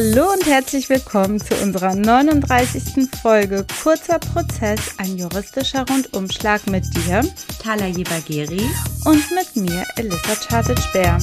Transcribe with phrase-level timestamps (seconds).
[0.00, 3.08] Hallo und herzlich willkommen zu unserer 39.
[3.20, 7.22] Folge Kurzer Prozess, ein juristischer Rundumschlag mit dir,
[7.60, 8.62] Tala Jebageri
[9.06, 11.18] und mit mir, Elissa Chartic-Bär.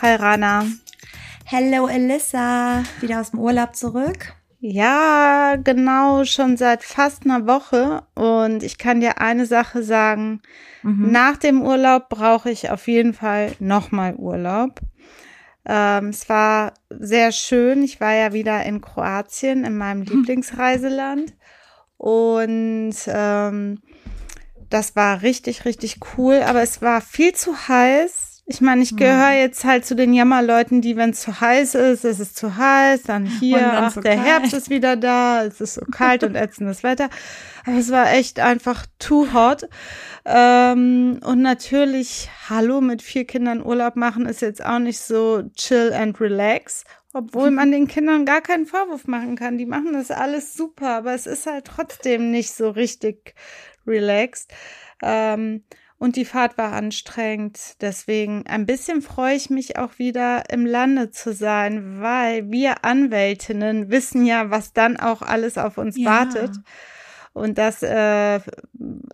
[0.00, 0.64] Hi Rana.
[1.44, 4.34] Hello Elissa, wieder aus dem Urlaub zurück.
[4.66, 8.02] Ja, genau, schon seit fast einer Woche.
[8.14, 10.40] Und ich kann dir eine Sache sagen.
[10.82, 11.12] Mhm.
[11.12, 14.80] Nach dem Urlaub brauche ich auf jeden Fall nochmal Urlaub.
[15.66, 17.82] Ähm, es war sehr schön.
[17.82, 20.06] Ich war ja wieder in Kroatien, in meinem mhm.
[20.06, 21.34] Lieblingsreiseland.
[21.98, 23.82] Und ähm,
[24.70, 26.40] das war richtig, richtig cool.
[26.42, 30.82] Aber es war viel zu heiß ich meine, ich gehöre jetzt halt zu den Jammerleuten,
[30.82, 34.02] die, wenn es zu heiß ist, ist es zu heiß, dann hier, dann ach, so
[34.02, 34.26] der kalt.
[34.26, 37.08] Herbst ist wieder da, es ist so kalt und ätzendes Wetter.
[37.64, 39.66] Aber es war echt einfach too hot.
[40.26, 45.94] Ähm, und natürlich, hallo, mit vier Kindern Urlaub machen ist jetzt auch nicht so chill
[45.94, 46.84] and relax.
[47.14, 49.56] Obwohl man den Kindern gar keinen Vorwurf machen kann.
[49.56, 53.34] Die machen das alles super, aber es ist halt trotzdem nicht so richtig
[53.86, 54.52] relaxed.
[55.00, 55.62] Ähm,
[56.04, 57.80] und die Fahrt war anstrengend.
[57.80, 63.90] Deswegen ein bisschen freue ich mich auch wieder im Lande zu sein, weil wir Anwältinnen
[63.90, 66.10] wissen ja, was dann auch alles auf uns ja.
[66.10, 66.50] wartet.
[67.34, 68.36] Und das äh,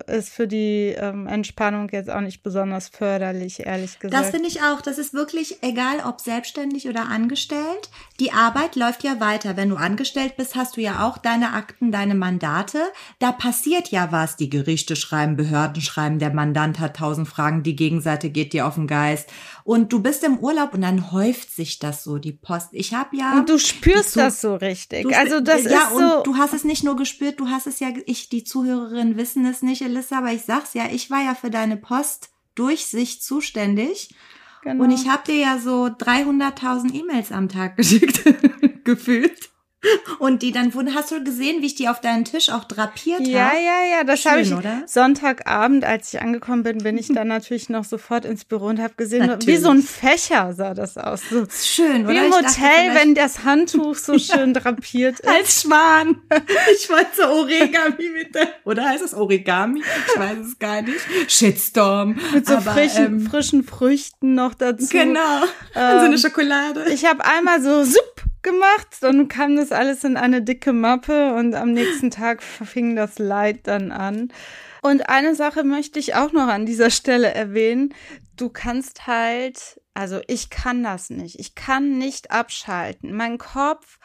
[0.07, 4.23] ist für die ähm, Entspannung jetzt auch nicht besonders förderlich, ehrlich gesagt.
[4.23, 4.83] Das finde ich auch.
[4.83, 7.89] Das ist wirklich egal, ob selbstständig oder angestellt.
[8.21, 9.57] Die Arbeit läuft ja weiter.
[9.57, 12.79] Wenn du angestellt bist, hast du ja auch deine Akten, deine Mandate.
[13.21, 14.37] Da passiert ja was.
[14.37, 18.75] Die Gerichte schreiben, Behörden schreiben, der Mandant hat tausend Fragen, die Gegenseite geht dir auf
[18.75, 19.31] den Geist.
[19.65, 22.69] Und du bist im Urlaub und dann häuft sich das so, die Post.
[22.73, 23.39] Ich habe ja.
[23.39, 25.17] Und du spürst das so richtig.
[25.17, 26.01] also das ja, ist so.
[26.01, 29.17] Ja, und du hast es nicht nur gespürt, du hast es ja ich, die Zuhörerinnen
[29.17, 34.15] wissen es nicht, Elissa, aber ich sag's ja, ich war ja für deine Postdurchsicht zuständig.
[34.63, 34.85] Genau.
[34.85, 38.23] Und ich habe dir ja so 300.000 E-Mails am Tag geschickt,
[38.85, 39.51] gefühlt.
[40.19, 43.21] Und die dann wurden, hast du gesehen, wie ich die auf deinen Tisch auch drapiert
[43.21, 43.31] habe?
[43.31, 44.83] Ja, ja, ja, das habe ich oder?
[44.87, 48.95] Sonntagabend, als ich angekommen bin, bin ich dann natürlich noch sofort ins Büro und habe
[48.97, 49.59] gesehen, natürlich.
[49.59, 51.23] wie so ein Fächer sah das aus.
[51.31, 52.15] So, schön, oder?
[52.15, 55.29] Wie im Hotel, wenn das Handtuch so schön drapiert ist.
[55.29, 56.21] Als Schwan.
[56.75, 59.81] Ich wollte Origami mit der, oder heißt es Origami?
[59.81, 61.01] Ich weiß es gar nicht.
[61.29, 62.19] Shitstorm.
[62.35, 64.89] Mit so Aber, frischen, ähm, frischen Früchten noch dazu.
[64.91, 65.43] Genau.
[65.75, 66.85] Ähm, und so eine Schokolade.
[66.93, 68.99] Ich habe einmal so, supp, gemacht.
[69.01, 73.67] Dann kam das alles in eine dicke Mappe und am nächsten Tag fing das Leid
[73.67, 74.33] dann an.
[74.83, 77.95] Und eine Sache möchte ich auch noch an dieser Stelle erwähnen.
[78.37, 81.39] Du kannst halt, also ich kann das nicht.
[81.39, 83.15] Ich kann nicht abschalten.
[83.15, 83.99] Mein Kopf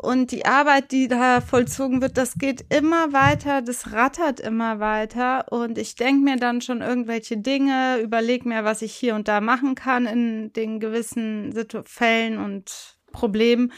[0.00, 5.50] und die Arbeit, die da vollzogen wird, das geht immer weiter, das rattert immer weiter
[5.50, 9.40] und ich denke mir dann schon irgendwelche Dinge, überlege mir, was ich hier und da
[9.40, 13.72] machen kann in den gewissen Situ Fällen und Problem.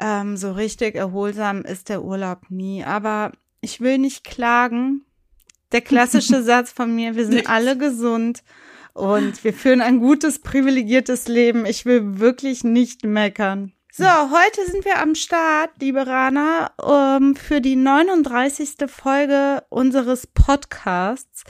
[0.00, 2.84] Ähm, so richtig erholsam ist der Urlaub nie.
[2.84, 5.04] Aber ich will nicht klagen.
[5.72, 7.50] Der klassische Satz von mir, wir sind Nichts.
[7.50, 8.42] alle gesund
[8.92, 11.64] und wir führen ein gutes, privilegiertes Leben.
[11.64, 13.72] Ich will wirklich nicht meckern.
[13.92, 16.72] So, heute sind wir am Start, liebe Rana,
[17.18, 18.88] um, für die 39.
[18.88, 21.44] Folge unseres Podcasts.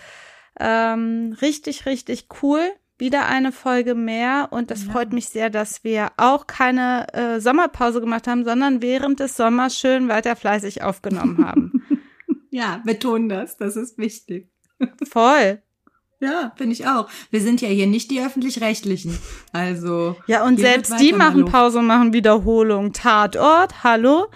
[0.59, 2.61] Ähm, richtig, richtig cool
[3.01, 4.93] wieder eine Folge mehr und es ja.
[4.93, 9.79] freut mich sehr, dass wir auch keine äh, Sommerpause gemacht haben, sondern während des Sommers
[9.79, 11.85] schön weiter fleißig aufgenommen haben.
[12.51, 14.51] ja, betonen das, das ist wichtig.
[15.11, 15.63] Voll.
[16.21, 17.09] Ja, finde ich auch.
[17.31, 19.19] Wir sind ja hier nicht die öffentlich-rechtlichen.
[19.53, 20.17] Also.
[20.27, 22.93] Ja, und selbst die machen Pause, machen Wiederholung.
[22.93, 24.27] Tatort, hallo?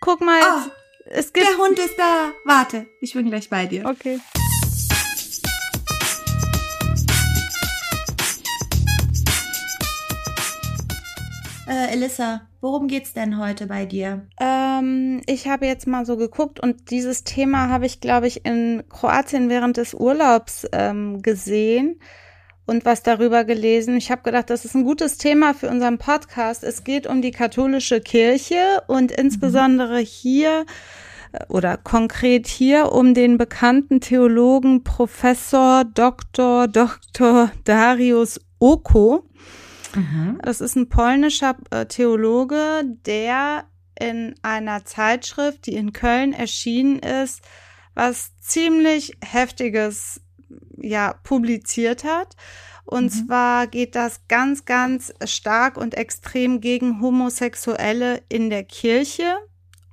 [0.00, 0.70] Guck mal, oh,
[1.04, 1.46] es gibt.
[1.46, 2.30] Der Hund ist da.
[2.46, 3.84] Warte, ich bin gleich bei dir.
[3.84, 4.18] Okay.
[11.70, 14.26] Äh, Elissa, worum geht's denn heute bei dir?
[14.40, 18.82] Ähm, ich habe jetzt mal so geguckt und dieses Thema habe ich, glaube ich, in
[18.88, 22.00] Kroatien während des Urlaubs ähm, gesehen
[22.66, 23.96] und was darüber gelesen.
[23.96, 26.64] Ich habe gedacht, das ist ein gutes Thema für unseren Podcast.
[26.64, 30.06] Es geht um die katholische Kirche und insbesondere mhm.
[30.06, 30.66] hier
[31.30, 36.66] äh, oder konkret hier um den bekannten Theologen Professor Dr.
[36.66, 37.52] Dr.
[37.62, 39.22] Darius Oko.
[39.94, 40.40] Mhm.
[40.42, 43.64] Das ist ein polnischer äh, Theologe, der
[43.98, 47.42] in einer Zeitschrift, die in Köln erschienen ist,
[47.94, 50.20] was ziemlich heftiges
[50.76, 52.36] ja publiziert hat.
[52.84, 53.26] Und mhm.
[53.26, 59.36] zwar geht das ganz, ganz stark und extrem gegen Homosexuelle in der Kirche.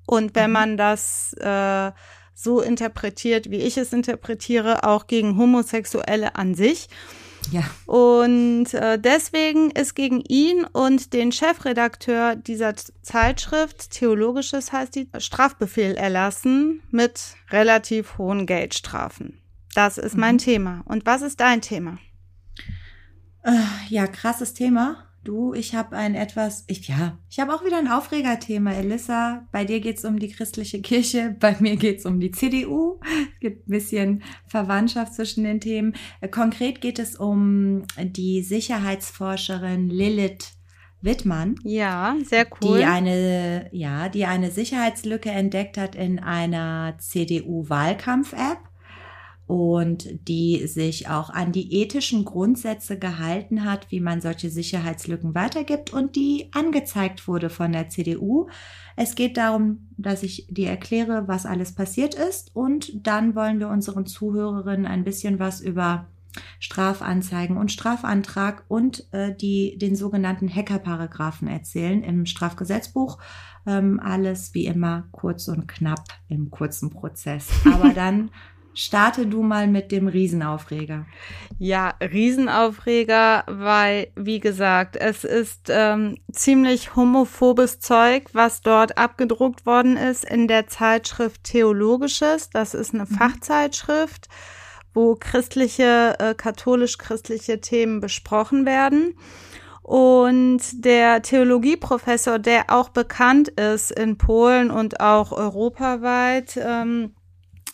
[0.05, 0.53] Und wenn mhm.
[0.53, 1.91] man das äh,
[2.33, 6.87] so interpretiert, wie ich es interpretiere, auch gegen Homosexuelle an sich.
[7.51, 7.63] Ja.
[7.85, 15.95] Und äh, deswegen ist gegen ihn und den Chefredakteur dieser Zeitschrift, Theologisches heißt die, Strafbefehl
[15.95, 19.39] erlassen mit relativ hohen Geldstrafen.
[19.75, 20.39] Das ist mein mhm.
[20.39, 20.81] Thema.
[20.85, 21.97] Und was ist dein Thema?
[23.43, 23.51] Äh,
[23.89, 25.06] ja, krasses Thema.
[25.27, 29.45] Du, ich habe ein etwas, ich, ja, ich habe auch wieder ein Aufregerthema, Elissa.
[29.51, 33.01] Bei dir geht's um die christliche Kirche, bei mir geht's um die CDU.
[33.33, 35.95] Es gibt ein bisschen Verwandtschaft zwischen den Themen.
[36.21, 40.53] Äh, konkret geht es um die Sicherheitsforscherin Lilith
[41.01, 41.55] Wittmann.
[41.63, 42.77] Ja, sehr cool.
[42.77, 48.59] Die eine, ja, die eine Sicherheitslücke entdeckt hat in einer CDU-Wahlkampf-App
[49.47, 55.93] und die sich auch an die ethischen Grundsätze gehalten hat, wie man solche Sicherheitslücken weitergibt
[55.93, 58.49] und die angezeigt wurde von der CDU.
[58.97, 63.69] Es geht darum, dass ich dir erkläre, was alles passiert ist und dann wollen wir
[63.69, 66.07] unseren Zuhörerinnen ein bisschen was über
[66.59, 73.17] Strafanzeigen und Strafantrag und äh, die den sogenannten Hackerparagraphen erzählen im Strafgesetzbuch.
[73.65, 77.49] Ähm, alles wie immer kurz und knapp im kurzen Prozess.
[77.65, 78.29] Aber dann
[78.79, 81.07] Starte du mal mit dem Riesenaufreger.
[81.57, 89.97] Ja, Riesenaufreger, weil, wie gesagt, es ist ähm, ziemlich homophobes Zeug, was dort abgedruckt worden
[89.97, 92.51] ist in der Zeitschrift Theologisches.
[92.51, 93.15] Das ist eine mhm.
[93.15, 94.27] Fachzeitschrift,
[94.93, 99.15] wo christliche, äh, katholisch-christliche Themen besprochen werden.
[99.81, 107.15] Und der Theologieprofessor, der auch bekannt ist in Polen und auch europaweit, ähm,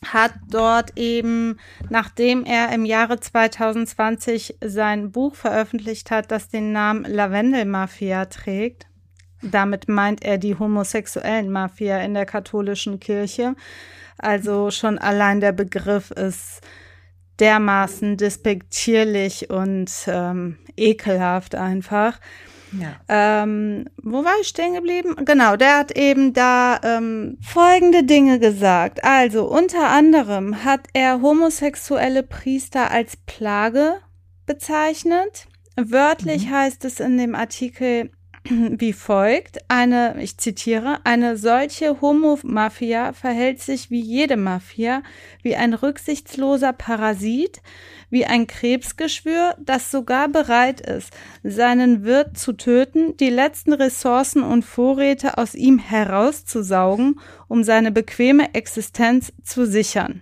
[0.05, 1.59] hat dort eben,
[1.89, 8.87] nachdem er im Jahre 2020 sein Buch veröffentlicht hat, das den Namen Lavendelmafia trägt,
[9.41, 13.55] damit meint er die homosexuellen Mafia in der katholischen Kirche.
[14.17, 16.61] Also schon allein der Begriff ist
[17.39, 22.19] dermaßen despektierlich und ähm, ekelhaft einfach.
[22.79, 22.95] Ja.
[23.43, 25.15] Ähm, wo war ich stehen geblieben?
[25.25, 29.03] Genau, der hat eben da ähm, folgende Dinge gesagt.
[29.03, 33.95] Also unter anderem hat er homosexuelle Priester als Plage
[34.45, 35.47] bezeichnet.
[35.75, 36.51] Wörtlich mhm.
[36.51, 38.11] heißt es in dem Artikel,
[38.49, 39.59] wie folgt.
[39.69, 45.01] Eine, ich zitiere, eine solche Homo-Mafia verhält sich wie jede Mafia,
[45.41, 47.61] wie ein rücksichtsloser Parasit,
[48.09, 51.11] wie ein Krebsgeschwür, das sogar bereit ist,
[51.43, 58.53] seinen Wirt zu töten, die letzten Ressourcen und Vorräte aus ihm herauszusaugen, um seine bequeme
[58.53, 60.21] Existenz zu sichern.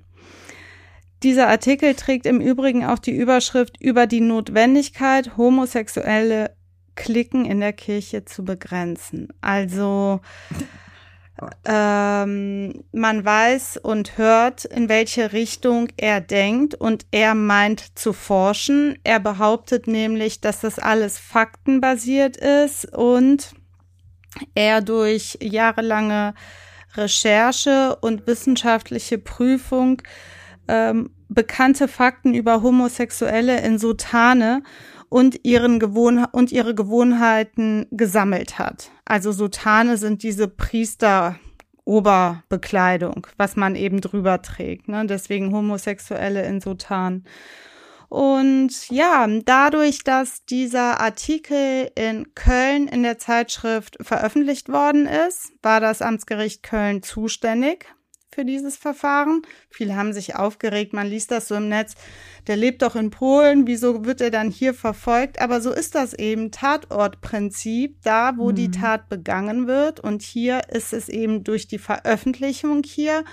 [1.23, 6.55] Dieser Artikel trägt im Übrigen auch die Überschrift über die Notwendigkeit, homosexuelle
[6.95, 9.29] Klicken in der Kirche zu begrenzen.
[9.41, 10.21] Also
[11.65, 18.97] ähm, man weiß und hört, in welche Richtung er denkt und er meint zu forschen.
[19.03, 23.53] Er behauptet nämlich, dass das alles faktenbasiert ist und
[24.55, 26.33] er durch jahrelange
[26.95, 30.01] Recherche und wissenschaftliche Prüfung
[30.67, 34.63] ähm, bekannte Fakten über Homosexuelle in Sotane
[35.11, 38.91] und ihren Gewohn und ihre Gewohnheiten gesammelt hat.
[39.03, 41.37] Also Sutane sind diese Priester
[41.83, 44.87] Oberbekleidung, was man eben drüber trägt.
[44.87, 45.05] Ne?
[45.05, 47.25] Deswegen Homosexuelle in Sutan.
[48.07, 55.81] Und ja, dadurch, dass dieser Artikel in Köln in der Zeitschrift veröffentlicht worden ist, war
[55.81, 57.85] das Amtsgericht Köln zuständig
[58.33, 59.41] für dieses Verfahren.
[59.69, 61.95] Viele haben sich aufgeregt, man liest das so im Netz,
[62.47, 65.41] der lebt doch in Polen, wieso wird er dann hier verfolgt?
[65.41, 68.55] Aber so ist das eben Tatortprinzip, da wo mhm.
[68.55, 69.99] die Tat begangen wird.
[69.99, 73.23] Und hier ist es eben durch die Veröffentlichung hier,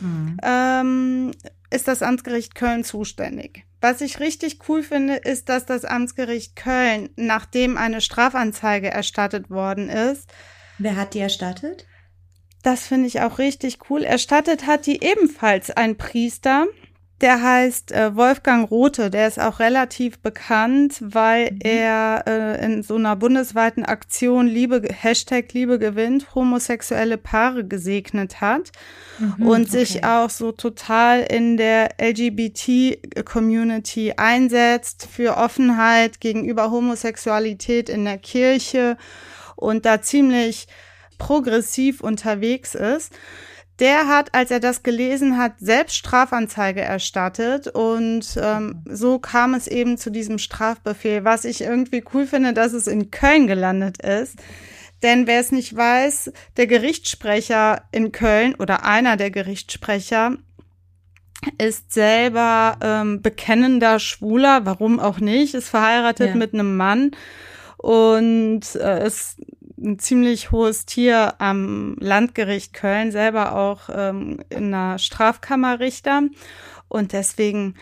[0.00, 0.36] mhm.
[0.42, 1.30] ähm,
[1.70, 3.64] ist das Amtsgericht Köln zuständig.
[3.80, 9.88] Was ich richtig cool finde, ist, dass das Amtsgericht Köln, nachdem eine Strafanzeige erstattet worden
[9.88, 10.30] ist,
[10.78, 11.86] Wer hat die erstattet?
[12.64, 14.02] Das finde ich auch richtig cool.
[14.02, 16.66] Erstattet hat die ebenfalls ein Priester,
[17.20, 21.58] der heißt äh, Wolfgang Rote, der ist auch relativ bekannt, weil mhm.
[21.60, 28.72] er äh, in so einer bundesweiten Aktion Liebe, Hashtag Liebe gewinnt, homosexuelle Paare gesegnet hat
[29.18, 29.84] mhm, und okay.
[29.84, 38.96] sich auch so total in der LGBT-Community einsetzt für Offenheit gegenüber Homosexualität in der Kirche
[39.54, 40.66] und da ziemlich
[41.18, 43.12] progressiv unterwegs ist
[43.80, 49.66] der hat, als er das gelesen hat, selbst Strafanzeige erstattet und ähm, so kam es
[49.66, 54.36] eben zu diesem Strafbefehl, was ich irgendwie cool finde, dass es in Köln gelandet ist.
[55.02, 60.36] Denn wer es nicht weiß, der Gerichtssprecher in Köln oder einer der Gerichtssprecher
[61.58, 66.34] ist selber ähm, bekennender Schwuler, warum auch nicht, ist verheiratet ja.
[66.36, 67.10] mit einem Mann
[67.76, 69.36] und äh, ist
[69.78, 76.22] ein ziemlich hohes Tier am Landgericht Köln, selber auch ähm, in einer Strafkammerrichter.
[76.88, 77.74] Und deswegen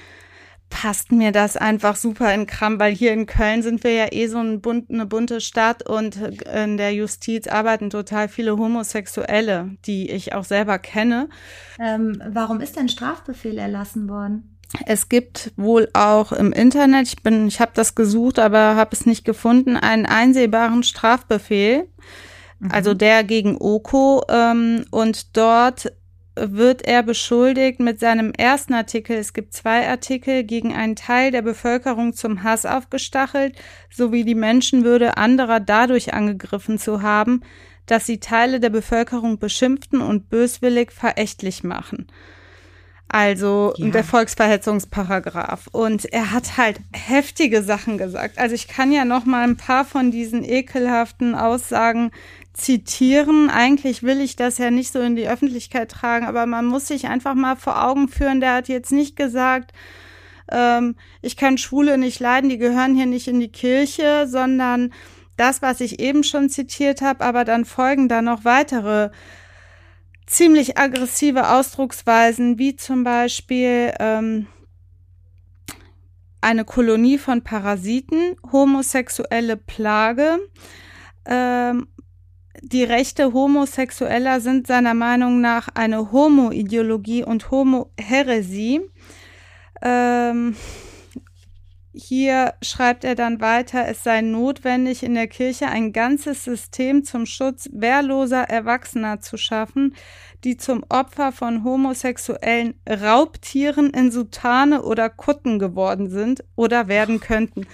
[0.72, 4.26] passt mir das einfach super in Kram, weil hier in Köln sind wir ja eh
[4.26, 10.10] so ein bunt, eine bunte Stadt und in der Justiz arbeiten total viele Homosexuelle, die
[10.10, 11.28] ich auch selber kenne.
[11.78, 14.58] Ähm, warum ist denn Strafbefehl erlassen worden?
[14.86, 19.04] Es gibt wohl auch im Internet, ich bin, ich habe das gesucht, aber habe es
[19.04, 21.88] nicht gefunden, einen einsehbaren Strafbefehl,
[22.58, 22.70] mhm.
[22.70, 24.24] also der gegen Oko.
[24.28, 25.92] Ähm, und dort
[26.34, 31.42] wird er beschuldigt mit seinem ersten Artikel, es gibt zwei Artikel, gegen einen Teil der
[31.42, 33.56] Bevölkerung zum Hass aufgestachelt,
[33.90, 37.42] sowie die Menschenwürde anderer dadurch angegriffen zu haben,
[37.84, 42.06] dass sie Teile der Bevölkerung beschimpften und böswillig verächtlich machen.
[43.12, 43.90] Also ja.
[43.90, 45.68] der Volksverhetzungsparagraf.
[45.70, 48.38] Und er hat halt heftige Sachen gesagt.
[48.38, 52.10] Also ich kann ja noch mal ein paar von diesen ekelhaften Aussagen
[52.54, 53.50] zitieren.
[53.50, 57.06] Eigentlich will ich das ja nicht so in die Öffentlichkeit tragen, aber man muss sich
[57.06, 59.72] einfach mal vor Augen führen, der hat jetzt nicht gesagt,
[60.50, 64.90] ähm, ich kann Schwule nicht leiden, die gehören hier nicht in die Kirche, sondern
[65.36, 69.10] das, was ich eben schon zitiert habe, aber dann folgen da noch weitere
[70.26, 74.46] ziemlich aggressive Ausdrucksweisen, wie zum Beispiel ähm,
[76.40, 80.38] eine Kolonie von Parasiten, homosexuelle Plage,
[81.24, 81.86] ähm,
[82.60, 88.82] die Rechte Homosexueller sind seiner Meinung nach eine Homo-Ideologie und Homo-Häresie.
[89.82, 90.54] Ähm,
[91.94, 97.26] hier schreibt er dann weiter, es sei notwendig, in der Kirche ein ganzes System zum
[97.26, 99.94] Schutz wehrloser Erwachsener zu schaffen,
[100.44, 107.66] die zum Opfer von homosexuellen Raubtieren in Sutane oder Kutten geworden sind oder werden könnten.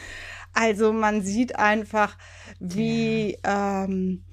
[0.53, 2.19] Also man sieht einfach,
[2.59, 4.25] wie ähm,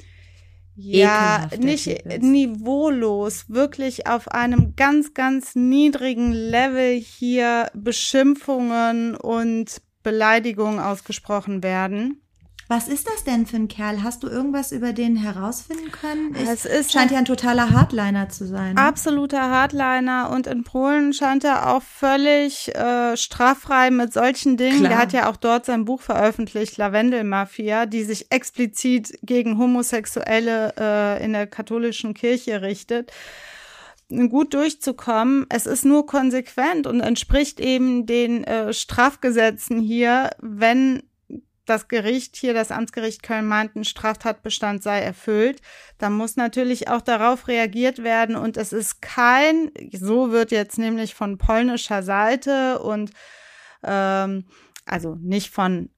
[0.76, 11.64] ja, nicht niveaulos, wirklich auf einem ganz, ganz niedrigen Level hier Beschimpfungen und Beleidigungen ausgesprochen
[11.64, 12.22] werden.
[12.68, 14.02] Was ist das denn für ein Kerl?
[14.02, 16.36] Hast du irgendwas über den herausfinden können?
[16.36, 18.76] Es ist scheint ja ein totaler Hardliner zu sein.
[18.76, 24.80] Absoluter Hardliner und in Polen scheint er auch völlig äh, straffrei mit solchen Dingen.
[24.80, 24.90] Klar.
[24.90, 31.24] Der hat ja auch dort sein Buch veröffentlicht, Lavendelmafia, die sich explizit gegen Homosexuelle äh,
[31.24, 33.12] in der katholischen Kirche richtet
[34.30, 35.48] gut durchzukommen.
[35.50, 41.02] Es ist nur konsequent und entspricht eben den äh, Strafgesetzen hier, wenn
[41.66, 45.62] das Gericht hier, das Amtsgericht Köln meint, ein Straftatbestand sei erfüllt,
[45.98, 48.36] dann muss natürlich auch darauf reagiert werden.
[48.36, 53.12] Und es ist kein, so wird jetzt nämlich von polnischer Seite und
[53.84, 54.46] ähm,
[54.86, 55.90] also nicht von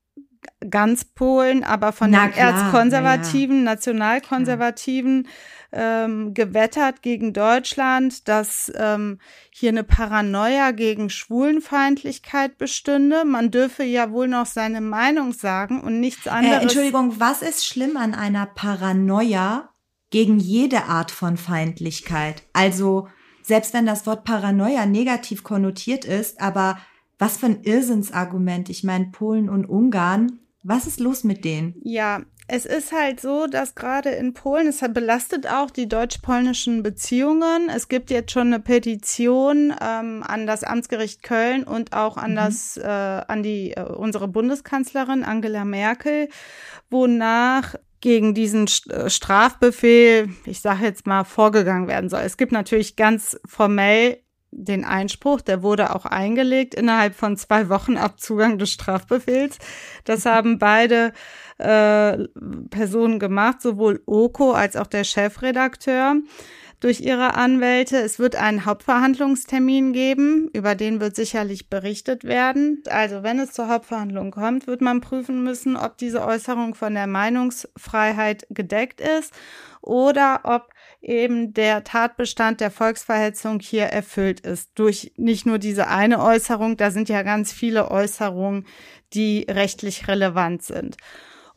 [0.70, 3.64] ganz Polen, aber von Na den klar, Erzkonservativen, ja.
[3.64, 5.28] Nationalkonservativen,
[5.72, 9.20] ähm, gewettert gegen Deutschland, dass ähm,
[9.52, 13.26] hier eine Paranoia gegen Schwulenfeindlichkeit bestünde.
[13.26, 16.60] Man dürfe ja wohl noch seine Meinung sagen und nichts äh, anderes.
[16.60, 19.70] Äh, Entschuldigung, was ist schlimm an einer Paranoia
[20.10, 22.44] gegen jede Art von Feindlichkeit?
[22.54, 23.10] Also,
[23.44, 26.78] selbst wenn das Wort Paranoia negativ konnotiert ist, aber
[27.18, 28.70] was für ein Irrsinnsargument.
[28.70, 31.76] Ich meine, Polen und Ungarn, was ist los mit denen?
[31.84, 37.70] Ja, es ist halt so, dass gerade in Polen, es belastet auch die deutsch-polnischen Beziehungen.
[37.70, 42.36] Es gibt jetzt schon eine Petition ähm, an das Amtsgericht Köln und auch an mhm.
[42.36, 46.30] das, äh, an die, äh, unsere Bundeskanzlerin Angela Merkel,
[46.90, 52.22] wonach gegen diesen äh, Strafbefehl, ich sage jetzt mal, vorgegangen werden soll.
[52.22, 54.22] Es gibt natürlich ganz formell
[54.58, 59.60] den Einspruch, der wurde auch eingelegt innerhalb von zwei Wochen ab Zugang des Strafbefehls.
[60.04, 60.30] Das mhm.
[60.30, 61.14] haben beide
[61.60, 62.28] äh,
[62.70, 66.16] Personen gemacht, sowohl Oko als auch der Chefredakteur
[66.80, 67.98] durch ihre Anwälte.
[67.98, 72.84] Es wird einen Hauptverhandlungstermin geben, über den wird sicherlich berichtet werden.
[72.88, 77.08] Also wenn es zur Hauptverhandlung kommt, wird man prüfen müssen, ob diese Äußerung von der
[77.08, 79.34] Meinungsfreiheit gedeckt ist
[79.82, 80.70] oder ob
[81.08, 84.72] eben der Tatbestand der Volksverhetzung hier erfüllt ist.
[84.76, 88.68] Durch nicht nur diese eine Äußerung, da sind ja ganz viele Äußerungen,
[89.14, 90.98] die rechtlich relevant sind.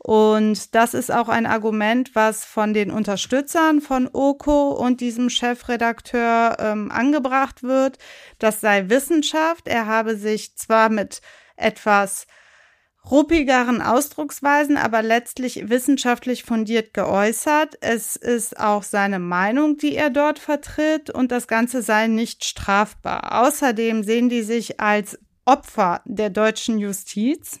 [0.03, 6.57] Und das ist auch ein Argument, was von den Unterstützern von Oko und diesem Chefredakteur
[6.59, 7.99] ähm, angebracht wird.
[8.39, 9.67] Das sei Wissenschaft.
[9.67, 11.21] Er habe sich zwar mit
[11.55, 12.25] etwas
[13.09, 17.75] ruppigeren Ausdrucksweisen, aber letztlich wissenschaftlich fundiert geäußert.
[17.81, 23.41] Es ist auch seine Meinung, die er dort vertritt und das Ganze sei nicht strafbar.
[23.41, 27.59] Außerdem sehen die sich als Opfer der deutschen Justiz.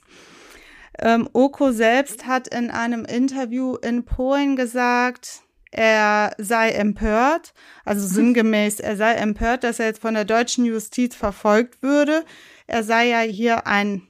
[0.99, 8.79] Ähm, Oko selbst hat in einem Interview in Polen gesagt, er sei empört, also sinngemäß,
[8.79, 12.23] er sei empört, dass er jetzt von der deutschen Justiz verfolgt würde.
[12.67, 14.07] Er sei ja hier ein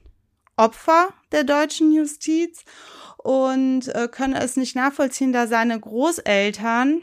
[0.55, 2.63] Opfer der deutschen Justiz
[3.17, 7.01] und äh, könne es nicht nachvollziehen, da seine Großeltern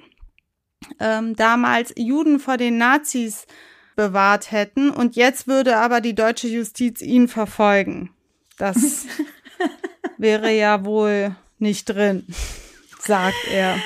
[1.00, 3.46] ähm, damals Juden vor den Nazis
[3.96, 8.10] bewahrt hätten und jetzt würde aber die deutsche Justiz ihn verfolgen.
[8.56, 9.06] Das
[10.18, 12.26] wäre ja wohl nicht drin,
[13.00, 13.76] sagt er.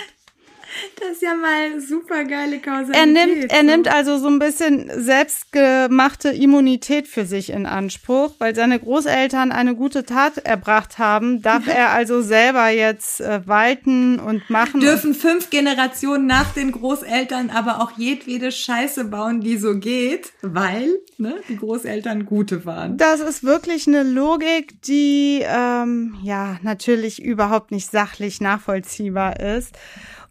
[1.00, 2.96] Das ist ja mal super geile Kausalität.
[2.96, 3.66] Er nimmt, er so.
[3.66, 9.74] nimmt also so ein bisschen selbstgemachte Immunität für sich in Anspruch, weil seine Großeltern eine
[9.74, 14.80] gute Tat erbracht haben, darf er also selber jetzt äh, walten und machen.
[14.80, 20.98] Dürfen fünf Generationen nach den Großeltern aber auch jedwede Scheiße bauen, die so geht, weil
[21.18, 22.96] ne, die Großeltern gute waren.
[22.96, 29.74] Das ist wirklich eine Logik, die ähm, ja natürlich überhaupt nicht sachlich nachvollziehbar ist.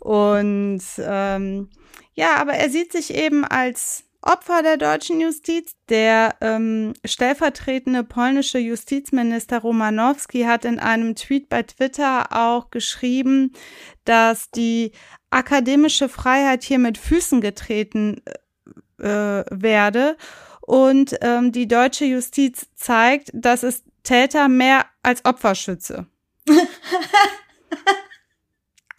[0.02, 1.70] Und ähm,
[2.14, 5.76] ja, aber er sieht sich eben als Opfer der deutschen Justiz.
[5.90, 13.54] Der ähm, stellvertretende polnische Justizminister Romanowski hat in einem Tweet bei Twitter auch geschrieben,
[14.04, 14.92] dass die
[15.30, 18.22] akademische Freiheit hier mit Füßen getreten
[18.98, 20.18] äh, werde
[20.62, 26.08] und ähm, die deutsche Justiz zeigt, dass es Täter mehr als Opfer schütze.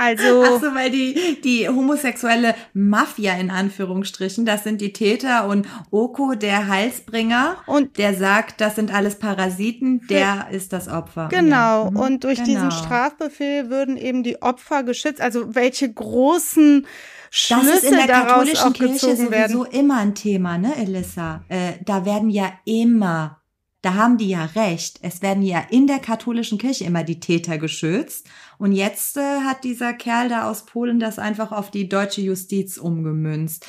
[0.02, 0.42] Also.
[0.44, 6.34] Ach so, weil die, die homosexuelle Mafia in Anführungsstrichen, das sind die Täter und Oko,
[6.34, 11.28] der Halsbringer, und der sagt, das sind alles Parasiten, der ist das Opfer.
[11.30, 11.84] Genau.
[11.84, 11.90] Ja.
[11.90, 11.96] Mhm.
[11.96, 12.48] Und durch genau.
[12.48, 15.20] diesen Strafbefehl würden eben die Opfer geschützt.
[15.20, 16.86] Also welche großen
[17.30, 21.44] Schlüsse das ist in der katholischen Kirche sowieso immer ein Thema, ne, Elissa?
[21.48, 23.41] Äh, da werden ja immer
[23.82, 25.00] da haben die ja recht.
[25.02, 28.28] Es werden ja in der katholischen Kirche immer die Täter geschützt.
[28.58, 32.78] Und jetzt äh, hat dieser Kerl da aus Polen das einfach auf die deutsche Justiz
[32.78, 33.66] umgemünzt.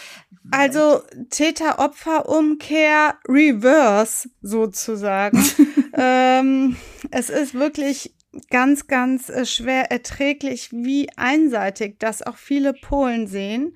[0.51, 5.43] Also Täter-Opfer-Umkehr Reverse sozusagen.
[5.97, 6.75] ähm,
[7.09, 8.13] es ist wirklich
[8.51, 13.75] ganz, ganz äh, schwer erträglich, wie einseitig das auch viele Polen sehen.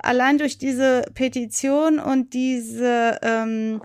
[0.00, 3.80] Allein durch diese Petition und diese ähm,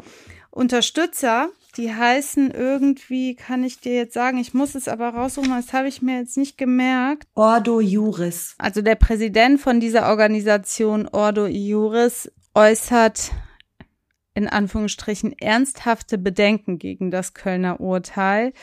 [0.50, 5.74] Unterstützer die heißen irgendwie, kann ich dir jetzt sagen, ich muss es aber raussuchen, das
[5.74, 7.28] habe ich mir jetzt nicht gemerkt.
[7.34, 8.56] Ordo Juris.
[8.58, 13.32] Also der Präsident von dieser Organisation Ordo Juris äußert
[14.36, 18.54] in Anführungsstrichen ernsthafte Bedenken gegen das Kölner Urteil.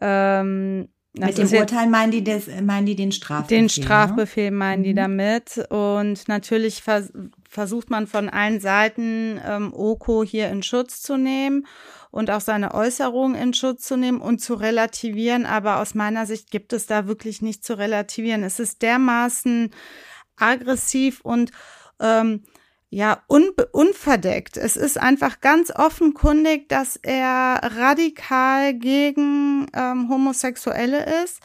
[0.00, 3.58] Ähm, Mit dem Urteil meinen die, das, meinen die den Strafbefehl?
[3.58, 4.56] Den Strafbefehl ne?
[4.56, 4.96] meinen die mhm.
[4.96, 5.58] damit.
[5.70, 7.12] Und natürlich vers
[7.48, 11.66] versucht man von allen Seiten, ähm, Oko hier in Schutz zu nehmen
[12.10, 15.46] und auch seine Äußerungen in Schutz zu nehmen und zu relativieren.
[15.46, 18.42] Aber aus meiner Sicht gibt es da wirklich nicht zu relativieren.
[18.42, 19.70] Es ist dermaßen
[20.36, 21.52] aggressiv und
[22.00, 22.42] ähm,
[22.94, 24.56] ja, un unverdeckt.
[24.56, 31.40] Es ist einfach ganz offenkundig, dass er radikal gegen ähm, Homosexuelle ist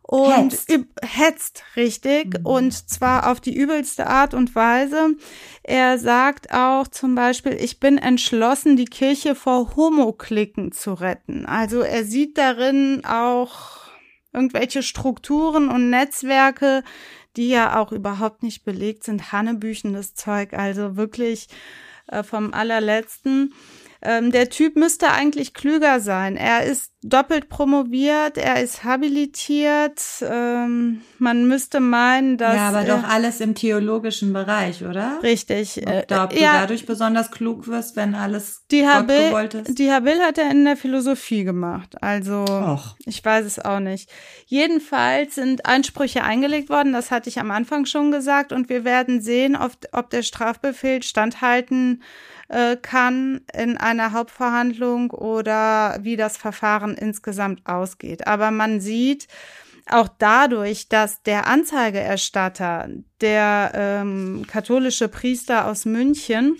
[0.00, 2.46] und hetzt, hetzt richtig mhm.
[2.46, 5.14] und zwar auf die übelste Art und Weise.
[5.62, 11.44] Er sagt auch zum Beispiel, ich bin entschlossen, die Kirche vor Homoklicken zu retten.
[11.44, 13.84] Also er sieht darin auch
[14.32, 16.82] irgendwelche Strukturen und Netzwerke,
[17.36, 21.48] die ja auch überhaupt nicht belegt sind, hannebüchendes Zeug, also wirklich
[22.06, 23.54] äh, vom allerletzten.
[24.04, 26.36] Ähm, der Typ müsste eigentlich klüger sein.
[26.36, 30.00] Er ist doppelt promoviert, er ist habilitiert.
[30.22, 32.54] Ähm, man müsste meinen, dass.
[32.54, 35.20] Ja, aber doch alles im theologischen Bereich, oder?
[35.22, 35.78] Richtig.
[35.82, 39.54] Ob, äh, da, ob du ja, dadurch besonders klug wirst, wenn alles die Habil, gewollt
[39.54, 39.78] ist.
[39.78, 42.02] Die Habil hat er in der Philosophie gemacht.
[42.02, 42.96] Also, Och.
[43.06, 44.10] ich weiß es auch nicht.
[44.46, 49.22] Jedenfalls sind Einsprüche eingelegt worden, das hatte ich am Anfang schon gesagt, und wir werden
[49.22, 52.02] sehen, ob, ob der Strafbefehl standhalten
[52.54, 58.28] äh, kann in einer Hauptverhandlung oder wie das Verfahren insgesamt ausgeht.
[58.28, 59.26] Aber man sieht,
[59.90, 62.88] auch dadurch, dass der Anzeigerstatter,
[63.20, 66.56] der ähm, katholische Priester aus München,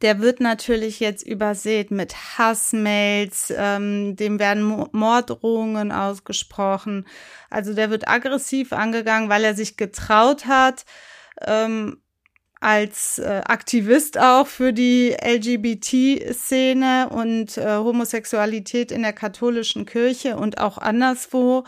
[0.00, 7.06] der wird natürlich jetzt übersät mit Hassmails, ähm, dem werden Morddrohungen ausgesprochen.
[7.50, 10.84] Also der wird aggressiv angegangen, weil er sich getraut hat,
[11.44, 12.00] ähm,
[12.60, 20.58] als äh, Aktivist auch für die LGBT-Szene und äh, Homosexualität in der katholischen Kirche und
[20.58, 21.64] auch anderswo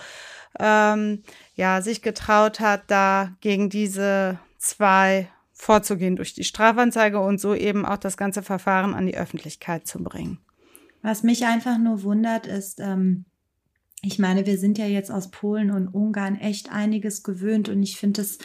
[0.59, 1.23] ähm,
[1.55, 7.85] ja sich getraut hat, da gegen diese zwei vorzugehen durch die Strafanzeige und so eben
[7.85, 10.39] auch das ganze Verfahren an die Öffentlichkeit zu bringen.
[11.03, 13.27] Was mich einfach nur wundert, ist, ähm,
[14.03, 17.97] ich meine, wir sind ja jetzt aus Polen und Ungarn echt einiges gewöhnt und ich
[17.99, 18.39] finde es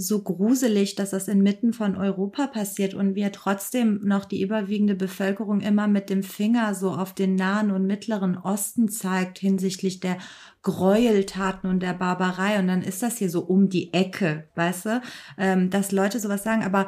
[0.00, 5.60] so gruselig, dass das inmitten von Europa passiert und wir trotzdem noch die überwiegende Bevölkerung
[5.60, 10.18] immer mit dem Finger so auf den Nahen und Mittleren Osten zeigt hinsichtlich der
[10.62, 12.58] Gräueltaten und der Barbarei.
[12.60, 15.02] Und dann ist das hier so um die Ecke, weißt du,
[15.36, 16.62] ähm, dass Leute sowas sagen.
[16.62, 16.86] Aber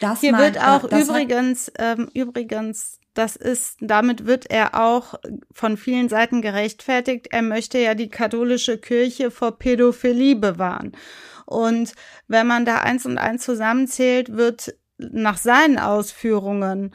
[0.00, 5.14] das hier mal, wird auch übrigens, ähm, übrigens das ist, damit wird er auch
[5.52, 7.28] von vielen Seiten gerechtfertigt.
[7.30, 10.92] Er möchte ja die katholische Kirche vor Pädophilie bewahren.
[11.48, 11.94] Und
[12.26, 16.92] wenn man da eins und eins zusammenzählt, wird nach seinen Ausführungen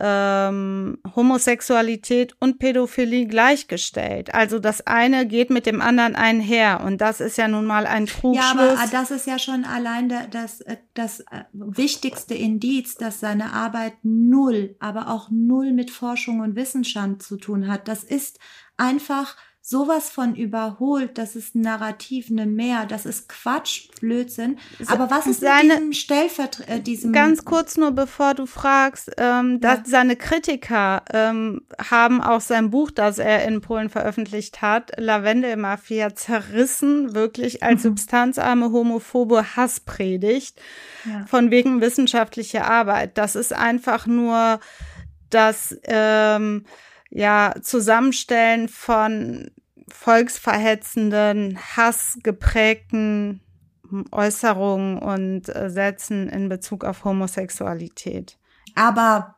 [0.00, 4.32] ähm, Homosexualität und Pädophilie gleichgestellt.
[4.32, 8.06] Also das eine geht mit dem anderen einher und das ist ja nun mal ein
[8.06, 8.54] Trugschluss.
[8.54, 10.62] Ja, aber das ist ja schon allein das,
[10.94, 17.36] das wichtigste Indiz, dass seine Arbeit null, aber auch null mit Forschung und Wissenschaft zu
[17.36, 17.88] tun hat.
[17.88, 18.38] Das ist
[18.76, 19.36] einfach
[19.68, 24.58] sowas von überholt, das ist ein Narrativ, eine Mehr, das ist Quatsch, Blödsinn.
[24.86, 29.60] Aber was ist seine, diesem Stellvertreter, äh, diesem Ganz kurz nur, bevor du fragst, ähm,
[29.60, 29.84] dass ja.
[29.84, 37.14] seine Kritiker ähm, haben auch sein Buch, das er in Polen veröffentlicht hat, Lavendelmafia, zerrissen,
[37.14, 37.88] wirklich als mhm.
[37.90, 40.58] substanzarme, homophobe Hasspredigt
[41.04, 41.26] ja.
[41.26, 43.18] von wegen wissenschaftlicher Arbeit.
[43.18, 44.60] Das ist einfach nur
[45.28, 46.64] das ähm,
[47.10, 49.50] ja, Zusammenstellen von
[49.90, 53.40] volksverhetzenden, hassgeprägten
[54.12, 58.38] Äußerungen und äh, Sätzen in Bezug auf Homosexualität.
[58.74, 59.36] Aber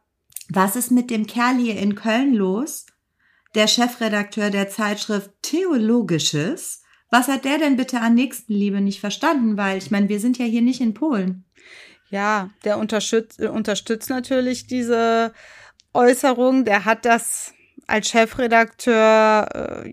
[0.49, 2.87] was ist mit dem Kerl hier in Köln los?
[3.55, 6.83] Der Chefredakteur der Zeitschrift Theologisches.
[7.11, 9.57] Was hat der denn bitte an Nächstenliebe nicht verstanden?
[9.57, 11.45] Weil ich meine, wir sind ja hier nicht in Polen.
[12.11, 15.33] Ja, der unterstützt, unterstützt natürlich diese
[15.95, 16.65] Äußerung.
[16.65, 17.53] Der hat das
[17.91, 19.93] als Chefredakteur äh,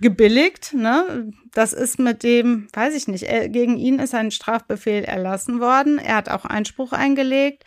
[0.00, 0.74] gebilligt.
[0.74, 1.32] Ne?
[1.52, 5.98] Das ist mit dem, weiß ich nicht, er, gegen ihn ist ein Strafbefehl erlassen worden.
[5.98, 7.64] Er hat auch Einspruch eingelegt.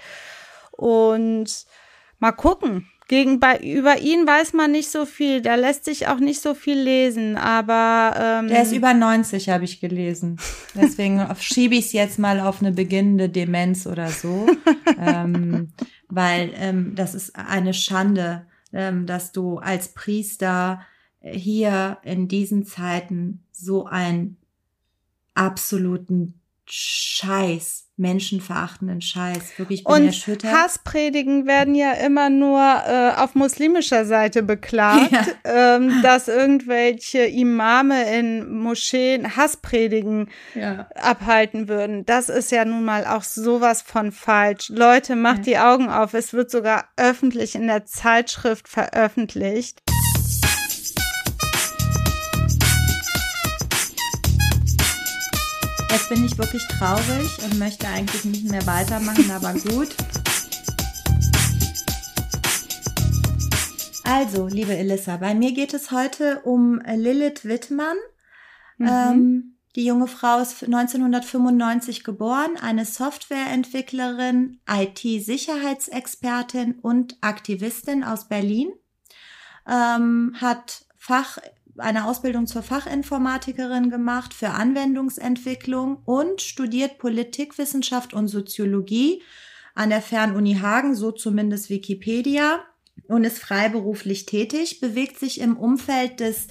[0.71, 1.65] Und
[2.19, 2.89] mal gucken.
[3.09, 5.41] Gegen, bei, über ihn weiß man nicht so viel.
[5.41, 8.15] Da lässt sich auch nicht so viel lesen, aber.
[8.17, 10.39] Ähm, Der ist über 90, habe ich gelesen.
[10.73, 14.47] Deswegen schiebe ich es jetzt mal auf eine beginnende Demenz oder so.
[14.99, 15.73] ähm,
[16.07, 20.81] weil ähm, das ist eine Schande, dass du als Priester
[21.21, 24.37] hier in diesen Zeiten so einen
[25.35, 29.57] absoluten Scheiß, menschenverachtenden Scheiß.
[29.57, 30.51] Wirklich bin Und erschüttert.
[30.51, 35.11] Hasspredigen werden ja immer nur äh, auf muslimischer Seite beklagt,
[35.45, 35.75] ja.
[35.75, 40.87] ähm, dass irgendwelche Imame in Moscheen Hasspredigen ja.
[40.95, 42.05] abhalten würden.
[42.05, 44.69] Das ist ja nun mal auch sowas von falsch.
[44.69, 45.43] Leute, macht ja.
[45.43, 46.13] die Augen auf.
[46.13, 49.82] Es wird sogar öffentlich in der Zeitschrift veröffentlicht.
[55.93, 59.89] Jetzt bin ich wirklich traurig und möchte eigentlich nicht mehr weitermachen, aber gut.
[64.03, 67.95] Also, liebe Elissa, bei mir geht es heute um Lilith Wittmann.
[68.79, 68.87] Mhm.
[68.89, 78.73] Ähm, die junge Frau ist 1995 geboren, eine Softwareentwicklerin, IT-Sicherheitsexpertin und Aktivistin aus Berlin.
[79.67, 81.37] Ähm, hat Fach
[81.77, 89.21] eine Ausbildung zur Fachinformatikerin gemacht für Anwendungsentwicklung und studiert Politikwissenschaft und Soziologie
[89.75, 92.59] an der Fernuni Hagen, so zumindest Wikipedia,
[93.07, 96.47] und ist freiberuflich tätig, bewegt sich im Umfeld des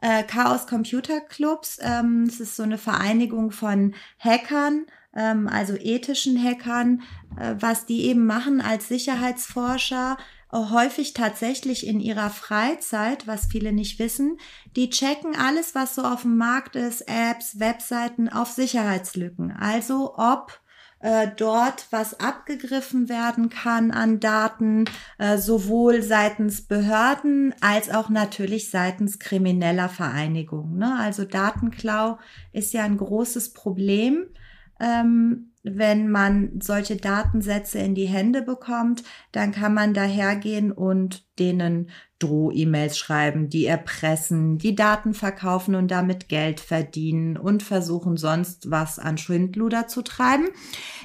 [0.00, 1.78] äh, Chaos Computer Clubs.
[1.80, 7.02] Ähm, es ist so eine Vereinigung von Hackern, ähm, also ethischen Hackern,
[7.38, 10.18] äh, was die eben machen als Sicherheitsforscher
[10.52, 14.38] häufig tatsächlich in ihrer Freizeit, was viele nicht wissen.
[14.76, 19.50] Die checken alles, was so auf dem Markt ist, Apps, Webseiten auf Sicherheitslücken.
[19.52, 20.60] Also ob
[21.04, 24.86] äh, dort was abgegriffen werden kann an Daten,
[25.18, 30.78] äh, sowohl seitens Behörden als auch natürlich seitens krimineller Vereinigungen.
[30.78, 30.96] Ne?
[30.98, 32.18] Also Datenklau
[32.52, 34.28] ist ja ein großes Problem.
[34.80, 41.90] Ähm, wenn man solche Datensätze in die Hände bekommt, dann kann man dahergehen und denen
[42.18, 48.98] Droh-E-Mails schreiben, die erpressen, die Daten verkaufen und damit Geld verdienen und versuchen sonst was
[48.98, 50.48] an Schwindluder zu treiben.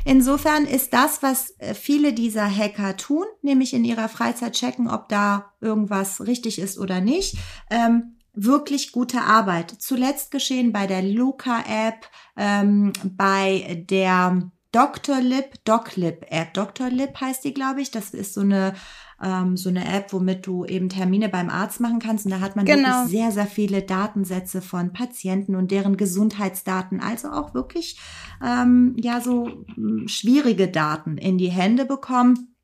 [0.04, 5.08] Insofern ist das, was äh, viele dieser Hacker tun, nämlich in ihrer Freizeit checken, ob
[5.08, 7.38] da irgendwas richtig ist oder nicht,
[7.70, 9.72] ähm, wirklich gute Arbeit.
[9.80, 12.08] Zuletzt geschehen bei der Luca-App,
[12.40, 15.20] ähm, bei der Dr.
[15.20, 16.54] Lip, DocLib App.
[16.54, 16.90] Dr.
[16.90, 17.92] Lip heißt die, glaube ich.
[17.92, 18.74] Das ist so eine
[19.22, 22.26] ähm, so eine App, womit du eben Termine beim Arzt machen kannst.
[22.26, 22.88] Und da hat man genau.
[22.88, 28.00] wirklich sehr, sehr viele Datensätze von Patienten und deren Gesundheitsdaten, also auch wirklich
[28.42, 29.66] ähm, ja so
[30.06, 32.56] schwierige Daten in die Hände bekommen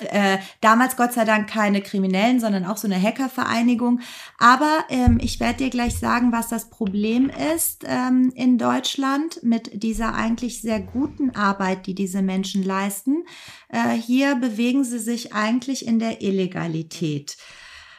[0.00, 4.00] äh, damals Gott sei Dank keine Kriminellen, sondern auch so eine Hackervereinigung.
[4.38, 9.82] Aber ähm, ich werde dir gleich sagen, was das Problem ist ähm, in Deutschland mit
[9.82, 13.24] dieser eigentlich sehr guten Arbeit, die diese Menschen leisten.
[13.68, 17.36] Äh, hier bewegen sie sich eigentlich in der Illegalität.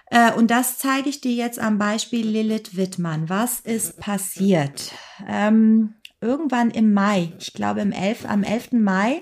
[0.07, 3.29] Äh, und das zeige ich dir jetzt am Beispiel Lilith Wittmann.
[3.29, 4.91] Was ist passiert?
[5.27, 8.73] Ähm, irgendwann im Mai, ich glaube im 11, am 11.
[8.73, 9.21] Mai,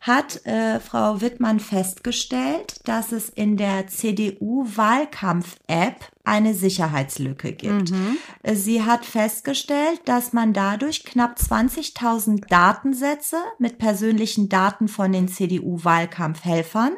[0.00, 7.90] hat äh, Frau Wittmann festgestellt, dass es in der CDU-Wahlkampf-App eine Sicherheitslücke gibt.
[7.90, 8.16] Mhm.
[8.54, 16.96] Sie hat festgestellt, dass man dadurch knapp 20.000 Datensätze mit persönlichen Daten von den CDU-Wahlkampfhelfern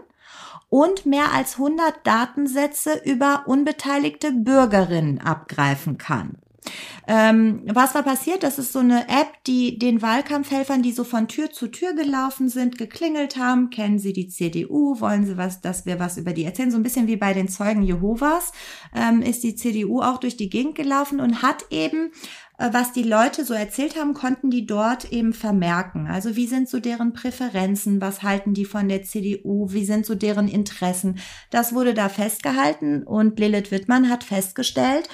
[0.69, 6.39] und mehr als 100 Datensätze über unbeteiligte Bürgerinnen abgreifen kann.
[7.09, 8.43] Ähm, was war passiert?
[8.43, 12.49] Das ist so eine App, die den Wahlkampfhelfern, die so von Tür zu Tür gelaufen
[12.49, 13.71] sind, geklingelt haben.
[13.71, 15.01] Kennen Sie die CDU?
[15.01, 16.71] Wollen Sie was, dass wir was über die erzählen?
[16.71, 18.53] So ein bisschen wie bei den Zeugen Jehovas
[18.95, 22.13] ähm, ist die CDU auch durch die Gegend gelaufen und hat eben
[22.59, 26.07] äh, was die Leute so erzählt haben, konnten die dort eben vermerken.
[26.07, 30.15] Also wie sind so deren Präferenzen, was halten die von der CDU, wie sind so
[30.15, 31.19] deren Interessen.
[31.51, 35.09] Das wurde da festgehalten und Lilith Wittmann hat festgestellt,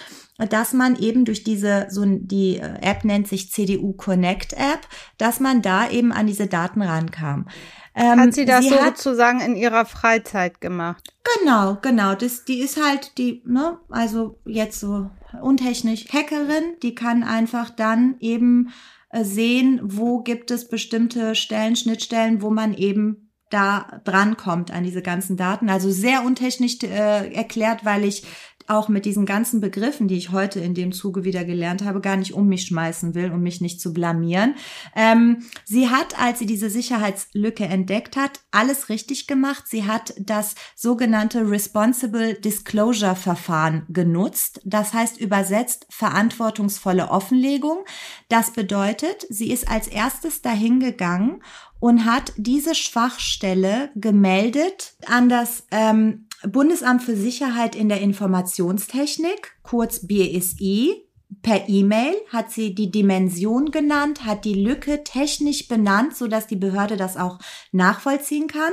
[0.46, 4.86] dass man eben durch diese, so die äh, App nennt sich CDU Connect App,
[5.18, 7.48] dass man da eben an diese Daten rankam.
[7.94, 11.12] Ähm, hat sie das sie sozusagen in ihrer Freizeit gemacht?
[11.40, 12.14] Genau, genau.
[12.14, 15.10] Das, die ist halt die, ne, also jetzt so
[15.42, 18.70] untechnisch Hackerin, die kann einfach dann eben
[19.10, 25.02] äh, sehen, wo gibt es bestimmte Stellen, Schnittstellen, wo man eben da drankommt an diese
[25.02, 25.70] ganzen Daten.
[25.70, 28.24] Also sehr untechnisch äh, erklärt, weil ich
[28.68, 32.16] auch mit diesen ganzen Begriffen, die ich heute in dem Zuge wieder gelernt habe, gar
[32.16, 34.54] nicht um mich schmeißen will, um mich nicht zu blamieren.
[34.94, 39.64] Ähm, sie hat, als sie diese Sicherheitslücke entdeckt hat, alles richtig gemacht.
[39.66, 44.60] Sie hat das sogenannte Responsible Disclosure Verfahren genutzt.
[44.64, 47.84] Das heißt übersetzt verantwortungsvolle Offenlegung.
[48.28, 51.42] Das bedeutet, sie ist als erstes dahin gegangen
[51.80, 60.06] und hat diese Schwachstelle gemeldet an das ähm, Bundesamt für Sicherheit in der Informationstechnik, kurz
[60.06, 61.08] BSI,
[61.42, 66.56] per E-Mail hat sie die Dimension genannt, hat die Lücke technisch benannt, so dass die
[66.56, 67.38] Behörde das auch
[67.70, 68.72] nachvollziehen kann.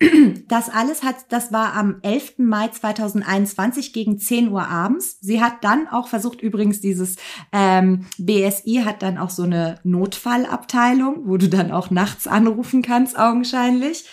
[0.46, 2.34] Das alles hat, das war am 11.
[2.38, 5.18] Mai 2021 gegen 10 Uhr abends.
[5.20, 7.16] Sie hat dann auch versucht, übrigens dieses
[7.52, 13.18] ähm, BSI hat dann auch so eine Notfallabteilung, wo du dann auch nachts anrufen kannst,
[13.18, 14.04] augenscheinlich.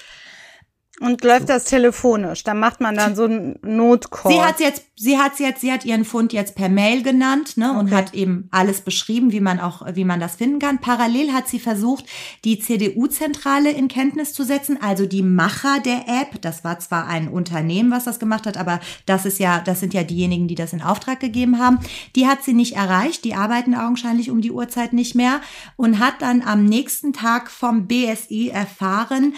[1.02, 2.44] Und läuft das telefonisch?
[2.44, 4.32] Da macht man dann so einen Notcall.
[4.32, 7.72] Sie hat jetzt, sie hat jetzt, sie hat ihren Fund jetzt per Mail genannt, ne,
[7.72, 7.80] okay.
[7.80, 10.78] und hat eben alles beschrieben, wie man auch, wie man das finden kann.
[10.78, 12.06] Parallel hat sie versucht,
[12.46, 16.40] die CDU-Zentrale in Kenntnis zu setzen, also die Macher der App.
[16.42, 19.96] Das war zwar ein Unternehmen, was das gemacht hat, aber das ist ja, das sind
[19.96, 21.80] ja diejenigen, die das in Auftrag gegeben haben.
[22.16, 23.26] Die hat sie nicht erreicht.
[23.26, 25.42] Die arbeiten augenscheinlich um die Uhrzeit nicht mehr
[25.78, 29.34] und hat dann am nächsten Tag vom BSI erfahren,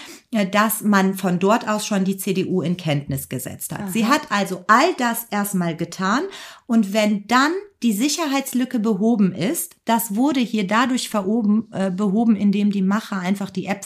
[0.52, 3.82] dass man von dort aus schon die CDU in Kenntnis gesetzt hat.
[3.82, 3.88] Aha.
[3.88, 6.24] Sie hat also all das erstmal getan
[6.66, 7.52] und wenn dann
[7.84, 13.50] die Sicherheitslücke behoben ist, das wurde hier dadurch veroben, äh, behoben, indem die Macher einfach
[13.50, 13.86] die App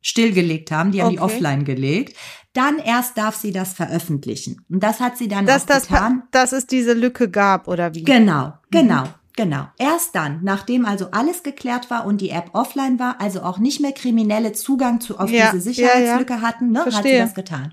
[0.00, 1.16] stillgelegt haben, die haben okay.
[1.16, 2.16] die offline gelegt,
[2.52, 4.64] dann erst darf sie das veröffentlichen.
[4.68, 6.22] Und das hat sie dann dass auch das getan.
[6.30, 8.04] Dass es diese Lücke gab oder wie?
[8.04, 9.02] Genau, genau.
[9.02, 9.08] Mhm.
[9.38, 9.68] Genau.
[9.78, 13.78] Erst dann, nachdem also alles geklärt war und die App offline war, also auch nicht
[13.78, 16.44] mehr kriminelle Zugang zu auf ja, diese Sicherheitslücke ja, ja.
[16.44, 17.70] hatten, ne, hat sie das getan.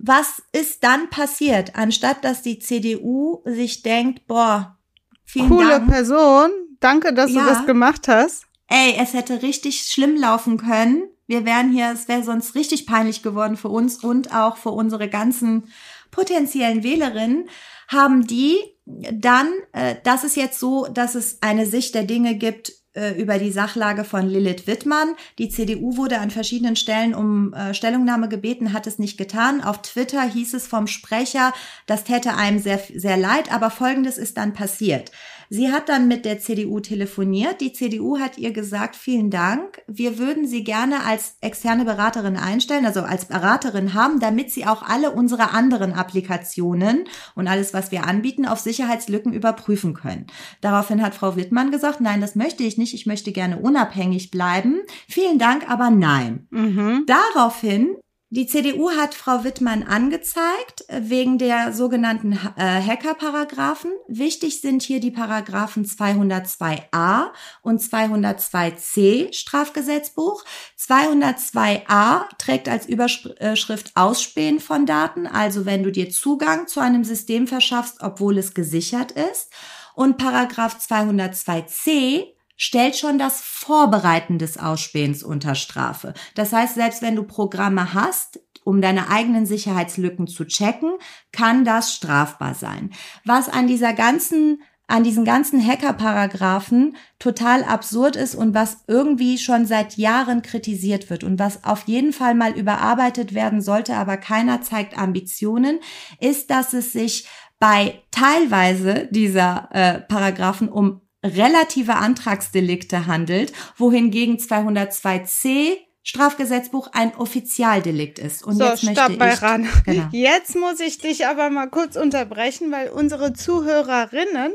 [0.00, 4.76] Was ist dann passiert, anstatt dass die CDU sich denkt, boah,
[5.22, 5.88] vielen Coole Dank.
[5.88, 6.50] Person,
[6.80, 8.46] danke, dass du das gemacht hast.
[8.66, 11.04] Ey, es hätte richtig schlimm laufen können.
[11.28, 15.08] Wir wären hier, es wäre sonst richtig peinlich geworden für uns und auch für unsere
[15.08, 15.68] ganzen
[16.10, 17.48] potenziellen Wählerinnen,
[17.86, 22.72] haben die dann, äh, das ist jetzt so, dass es eine Sicht der Dinge gibt,
[22.94, 25.16] äh, über die Sachlage von Lilith Wittmann.
[25.38, 29.62] Die CDU wurde an verschiedenen Stellen um äh, Stellungnahme gebeten, hat es nicht getan.
[29.62, 31.52] Auf Twitter hieß es vom Sprecher,
[31.86, 35.10] das täte einem sehr, sehr leid, aber Folgendes ist dann passiert.
[35.50, 37.60] Sie hat dann mit der CDU telefoniert.
[37.60, 39.82] Die CDU hat ihr gesagt, vielen Dank.
[39.86, 44.82] Wir würden Sie gerne als externe Beraterin einstellen, also als Beraterin haben, damit Sie auch
[44.82, 47.04] alle unsere anderen Applikationen
[47.34, 50.26] und alles, was wir anbieten, auf Sicherheitslücken überprüfen können.
[50.60, 52.94] Daraufhin hat Frau Wittmann gesagt, nein, das möchte ich nicht.
[52.94, 54.80] Ich möchte gerne unabhängig bleiben.
[55.08, 56.46] Vielen Dank, aber nein.
[56.50, 57.06] Mhm.
[57.06, 57.96] Daraufhin
[58.34, 63.92] die CDU hat Frau Wittmann angezeigt äh, wegen der sogenannten äh, Hacker-Paragraphen.
[64.08, 67.28] Wichtig sind hier die Paragraphen 202a
[67.62, 70.44] und 202c Strafgesetzbuch.
[70.76, 77.46] 202a trägt als Überschrift Ausspähen von Daten, also wenn du dir Zugang zu einem System
[77.46, 79.52] verschaffst, obwohl es gesichert ist.
[79.94, 86.14] Und Paragraph 202c stellt schon das Vorbereiten des Ausspähens unter Strafe.
[86.34, 90.92] Das heißt, selbst wenn du Programme hast, um deine eigenen Sicherheitslücken zu checken,
[91.32, 92.90] kann das strafbar sein.
[93.24, 99.64] Was an dieser ganzen an diesen ganzen Hacker-Paragraphen total absurd ist und was irgendwie schon
[99.64, 104.60] seit Jahren kritisiert wird und was auf jeden Fall mal überarbeitet werden sollte, aber keiner
[104.60, 105.80] zeigt Ambitionen,
[106.20, 107.26] ist, dass es sich
[107.58, 118.44] bei teilweise dieser äh, Paragraphen um relative Antragsdelikte handelt, wohingegen 202c Strafgesetzbuch ein Offizialdelikt ist.
[118.44, 119.66] Und so, jetzt möchte stopp ich, ran.
[119.86, 120.08] Genau.
[120.12, 124.52] Jetzt muss ich dich aber mal kurz unterbrechen, weil unsere Zuhörerinnen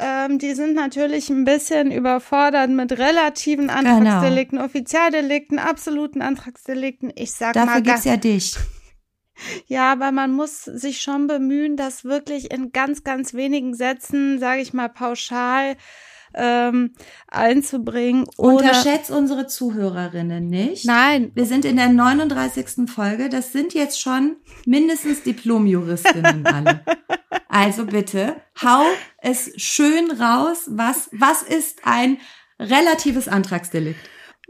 [0.00, 3.96] ähm, die sind natürlich ein bisschen überfordert mit relativen genau.
[3.96, 4.68] Antragsdelikten, genau.
[4.68, 7.12] Offizialdelikten, absoluten Antragsdelikten.
[7.16, 8.56] Ich sag Dafür mal, gibt's ja dich.
[9.66, 14.60] Ja, aber man muss sich schon bemühen, das wirklich in ganz, ganz wenigen Sätzen, sage
[14.62, 15.76] ich mal pauschal,
[16.34, 16.92] ähm,
[17.28, 18.26] einzubringen.
[18.36, 20.84] Unterschätzt unsere Zuhörerinnen nicht.
[20.84, 21.32] Nein.
[21.34, 22.90] Wir sind in der 39.
[22.90, 23.28] Folge.
[23.28, 26.84] Das sind jetzt schon mindestens Diplomjuristinnen alle.
[27.48, 28.84] Also bitte, hau
[29.18, 30.64] es schön raus.
[30.68, 32.18] Was, was ist ein
[32.60, 33.98] relatives Antragsdelikt?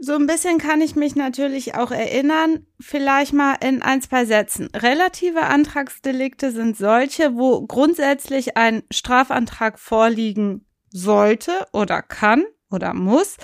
[0.01, 4.69] So ein bisschen kann ich mich natürlich auch erinnern, vielleicht mal in ein, zwei Sätzen.
[4.73, 13.35] Relative Antragsdelikte sind solche, wo grundsätzlich ein Strafantrag vorliegen sollte oder kann oder muss.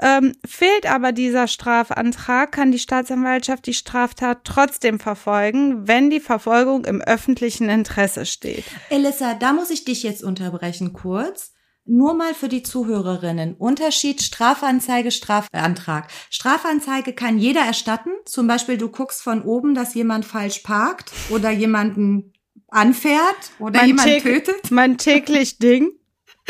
[0.00, 6.84] Ähm, fehlt aber dieser Strafantrag, kann die Staatsanwaltschaft die Straftat trotzdem verfolgen, wenn die Verfolgung
[6.84, 8.64] im öffentlichen Interesse steht.
[8.90, 11.53] Elissa, da muss ich dich jetzt unterbrechen kurz.
[11.86, 13.54] Nur mal für die Zuhörerinnen.
[13.54, 16.08] Unterschied Strafanzeige, Strafantrag.
[16.30, 18.10] Strafanzeige kann jeder erstatten.
[18.24, 22.32] Zum Beispiel du guckst von oben, dass jemand falsch parkt oder jemanden
[22.68, 24.70] anfährt oder mein jemand tötet.
[24.70, 25.92] Mein täglich Ding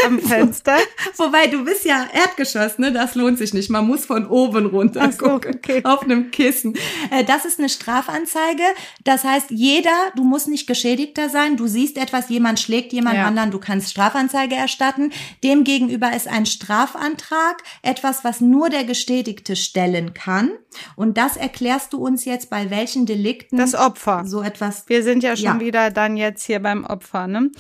[0.05, 0.77] am Fenster.
[1.17, 2.93] Wobei, du bist ja Erdgeschoss, ne?
[2.93, 3.71] Das lohnt sich nicht.
[3.71, 5.55] Man muss von oben runter so, gucken.
[5.57, 5.81] Okay.
[5.85, 6.77] Auf einem Kissen.
[7.11, 8.63] Äh, das ist eine Strafanzeige.
[9.05, 11.57] Das heißt, jeder, du musst nicht Geschädigter sein.
[11.57, 13.27] Du siehst etwas, jemand schlägt jemand ja.
[13.27, 15.13] anderen, du kannst Strafanzeige erstatten.
[15.43, 20.51] Demgegenüber ist ein Strafantrag etwas, was nur der Geschädigte stellen kann.
[20.97, 23.59] Und das erklärst du uns jetzt bei welchen Delikten?
[23.59, 24.25] Das Opfer.
[24.27, 24.85] So etwas.
[24.89, 25.61] Wir sind ja schon ja.
[25.61, 27.51] wieder dann jetzt hier beim Opfer, ne?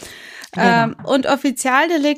[0.52, 0.84] Genau.
[0.84, 1.26] Ähm, und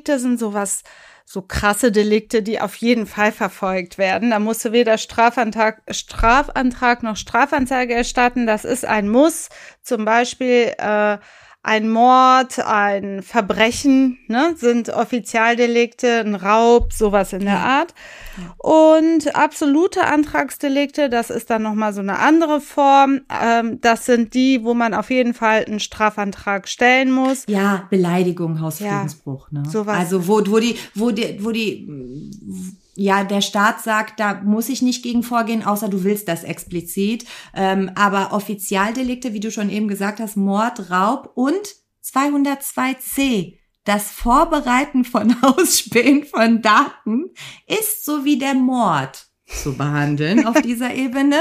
[0.06, 0.82] Offizialdelikte sind sowas,
[1.24, 4.30] so krasse Delikte, die auf jeden Fall verfolgt werden.
[4.30, 8.46] Da musst du weder Strafantrag, Strafantrag noch Strafanzeige erstatten.
[8.46, 9.48] Das ist ein Muss.
[9.82, 11.18] Zum Beispiel äh,
[11.66, 17.92] ein Mord, ein Verbrechen, ne, sind Offizialdelikte, ein Raub, sowas in der Art.
[18.56, 23.22] Und absolute Antragsdelikte, das ist dann nochmal so eine andere Form.
[23.42, 27.42] Ähm, das sind die, wo man auf jeden Fall einen Strafantrag stellen muss.
[27.48, 29.68] Ja, Beleidigung, Hausfriedensbruch, ja, ne?
[29.68, 29.98] Sowas.
[29.98, 31.88] Also wo, wo die, wo die, wo die,
[32.96, 37.26] ja, der Staat sagt, da muss ich nicht gegen vorgehen, außer du willst das explizit.
[37.54, 45.04] Ähm, aber Offizialdelikte, wie du schon eben gesagt hast, Mord, Raub und 202c das Vorbereiten
[45.04, 47.30] von Ausspähen von Daten
[47.66, 51.36] ist so wie der Mord zu behandeln auf dieser Ebene.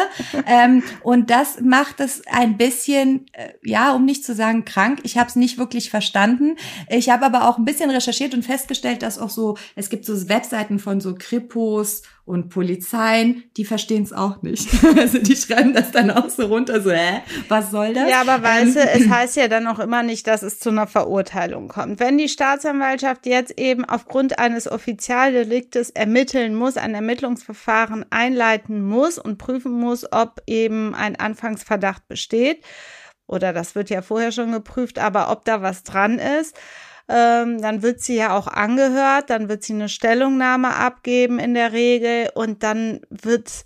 [0.46, 5.00] Ähm, und das macht es ein bisschen, äh, ja, um nicht zu sagen krank.
[5.04, 6.56] Ich habe es nicht wirklich verstanden.
[6.90, 10.30] Ich habe aber auch ein bisschen recherchiert und festgestellt, dass auch so, es gibt so
[10.30, 14.68] Webseiten von so Kripos und Polizeien, die verstehen es auch nicht.
[14.98, 18.10] Also die schreiben das dann auch so runter, so, hä, was soll das?
[18.10, 20.70] Ja, aber weißt du, ähm, es heißt ja dann auch immer nicht, dass es zu
[20.70, 22.00] einer Verurteilung kommt.
[22.00, 29.38] Wenn die Staatsanwaltschaft jetzt eben aufgrund eines Offizialdeliktes ermitteln muss, ein Ermittlungsverfahren einleiten muss und
[29.38, 32.64] prüfen muss, ob eben ein Anfangsverdacht besteht,
[33.28, 36.56] oder das wird ja vorher schon geprüft, aber ob da was dran ist,
[37.08, 41.72] ähm, dann wird sie ja auch angehört, dann wird sie eine Stellungnahme abgeben in der
[41.72, 43.64] Regel und dann wird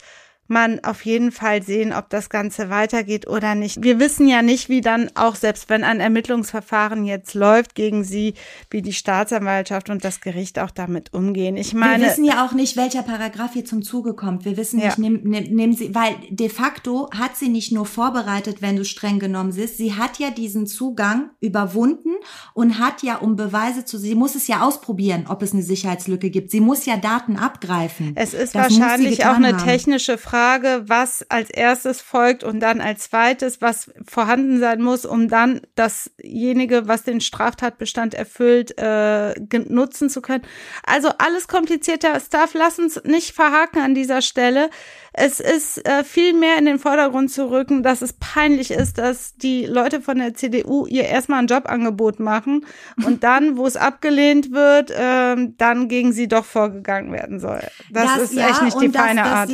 [0.50, 3.84] man auf jeden Fall sehen, ob das Ganze weitergeht oder nicht.
[3.84, 8.34] Wir wissen ja nicht, wie dann auch, selbst wenn ein Ermittlungsverfahren jetzt läuft gegen sie,
[8.72, 11.56] wie die Staatsanwaltschaft und das Gericht auch damit umgehen.
[11.58, 12.04] Ich meine.
[12.04, 14.46] Wir wissen ja auch nicht, welcher Paragraph hier zum Zuge kommt.
[14.46, 15.02] Wir wissen nicht, ja.
[15.02, 19.20] nehmen nehm, nehm sie, weil de facto hat sie nicht nur vorbereitet, wenn du streng
[19.20, 19.78] genommen bist.
[19.78, 22.16] Sie hat ja diesen Zugang überwunden
[22.54, 26.30] und hat ja, um Beweise zu, sie muss es ja ausprobieren, ob es eine Sicherheitslücke
[26.30, 26.50] gibt.
[26.50, 28.14] Sie muss ja Daten abgreifen.
[28.16, 29.64] Es ist das wahrscheinlich auch eine haben.
[29.64, 35.06] technische Frage Frage, was als erstes folgt und dann als zweites, was vorhanden sein muss,
[35.06, 39.38] um dann dasjenige, was den Straftatbestand erfüllt, äh,
[39.68, 40.46] nutzen zu können.
[40.86, 42.52] Also alles komplizierter Stuff.
[42.54, 44.70] Lass uns nicht verhaken an dieser Stelle.
[45.12, 49.36] Es ist äh, viel mehr in den Vordergrund zu rücken, dass es peinlich ist, dass
[49.36, 52.66] die Leute von der CDU ihr erstmal ein Jobangebot machen
[53.06, 57.62] und dann, wo es abgelehnt wird, äh, dann gegen sie doch vorgegangen werden soll.
[57.92, 59.50] Das, das ist ja, echt nicht die feine dass, Art.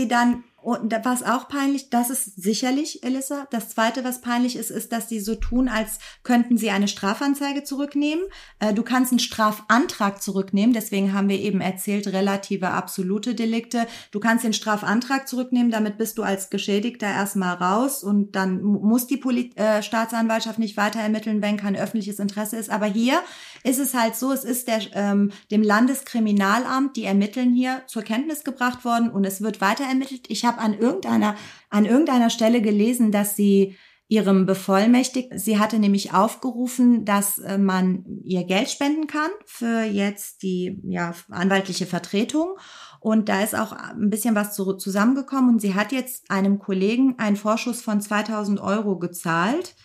[0.65, 3.45] Und was auch peinlich, das ist sicherlich, Elissa.
[3.51, 7.63] Das zweite, was peinlich ist, ist, dass sie so tun, als könnten sie eine Strafanzeige
[7.63, 8.25] zurücknehmen.
[8.57, 10.73] Äh, du kannst einen Strafantrag zurücknehmen.
[10.73, 13.85] Deswegen haben wir eben erzählt, relative absolute Delikte.
[14.09, 15.71] Du kannst den Strafantrag zurücknehmen.
[15.71, 20.77] Damit bist du als Geschädigter erstmal raus und dann muss die Poli äh, Staatsanwaltschaft nicht
[20.77, 22.71] weiter ermitteln, wenn kein öffentliches Interesse ist.
[22.71, 23.21] Aber hier
[23.65, 28.43] ist es halt so, es ist der, ähm, dem Landeskriminalamt, die ermitteln hier zur Kenntnis
[28.43, 30.25] gebracht worden und es wird weiter ermittelt.
[30.27, 31.35] Ich habe an irgendeiner,
[31.71, 33.75] an irgendeiner Stelle gelesen, dass sie
[34.07, 40.43] ihrem Bevollmächtigten, sie hatte nämlich aufgerufen, dass äh, man ihr Geld spenden kann für jetzt
[40.43, 42.55] die ja, anwaltliche Vertretung.
[42.99, 47.35] Und da ist auch ein bisschen was zusammengekommen und sie hat jetzt einem Kollegen einen
[47.35, 49.75] Vorschuss von 2000 Euro gezahlt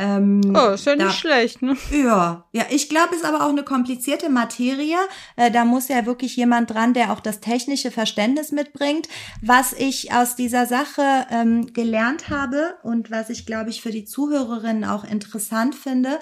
[0.00, 1.76] ähm, oh, ist ja da, nicht schlecht, ne?
[1.92, 4.96] Ja, ja, ich glaube, es ist aber auch eine komplizierte Materie.
[5.36, 9.08] Äh, da muss ja wirklich jemand dran, der auch das technische Verständnis mitbringt.
[9.42, 14.06] Was ich aus dieser Sache ähm, gelernt habe und was ich, glaube ich, für die
[14.06, 16.18] Zuhörerinnen auch interessant finde,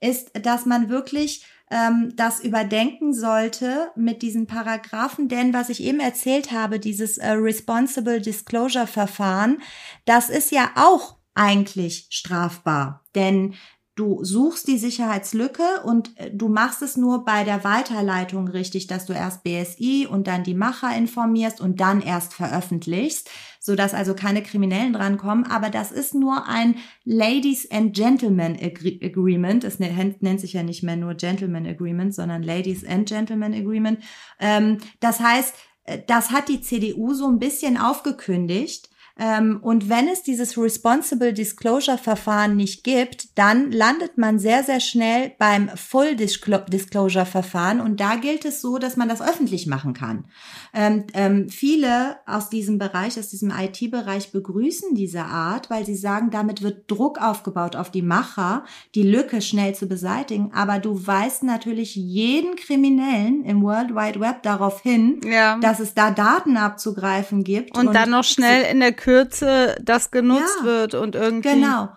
[0.00, 5.98] ist, dass man wirklich ähm, das überdenken sollte mit diesen Paragraphen, denn was ich eben
[5.98, 9.60] erzählt habe, dieses äh, Responsible Disclosure Verfahren,
[10.04, 13.04] das ist ja auch eigentlich strafbar.
[13.14, 13.54] Denn
[13.96, 19.06] du suchst die Sicherheitslücke und äh, du machst es nur bei der Weiterleitung richtig, dass
[19.06, 24.42] du erst BSI und dann die Macher informierst und dann erst veröffentlichst, sodass also keine
[24.42, 25.46] Kriminellen drankommen.
[25.46, 29.64] Aber das ist nur ein Ladies and Gentlemen Agreement.
[29.64, 34.00] Es nennt, nennt sich ja nicht mehr nur Gentleman Agreement, sondern Ladies and Gentlemen Agreement.
[34.38, 40.22] Ähm, das heißt, äh, das hat die CDU so ein bisschen aufgekündigt und wenn es
[40.22, 47.24] dieses Responsible Disclosure Verfahren nicht gibt, dann landet man sehr, sehr schnell beim Full Disclosure
[47.24, 47.80] Verfahren.
[47.80, 50.26] Und da gilt es so, dass man das öffentlich machen kann.
[50.74, 56.30] Ähm, ähm, viele aus diesem Bereich, aus diesem IT-Bereich begrüßen diese Art, weil sie sagen,
[56.30, 58.64] damit wird Druck aufgebaut auf die Macher,
[58.94, 60.52] die Lücke schnell zu beseitigen.
[60.52, 65.56] Aber du weist natürlich jeden Kriminellen im World Wide Web darauf hin, ja.
[65.58, 67.78] dass es da Daten abzugreifen gibt.
[67.78, 71.48] Und, und dann noch schnell in der Kürze das genutzt ja, wird und irgendwie.
[71.48, 71.88] Genau.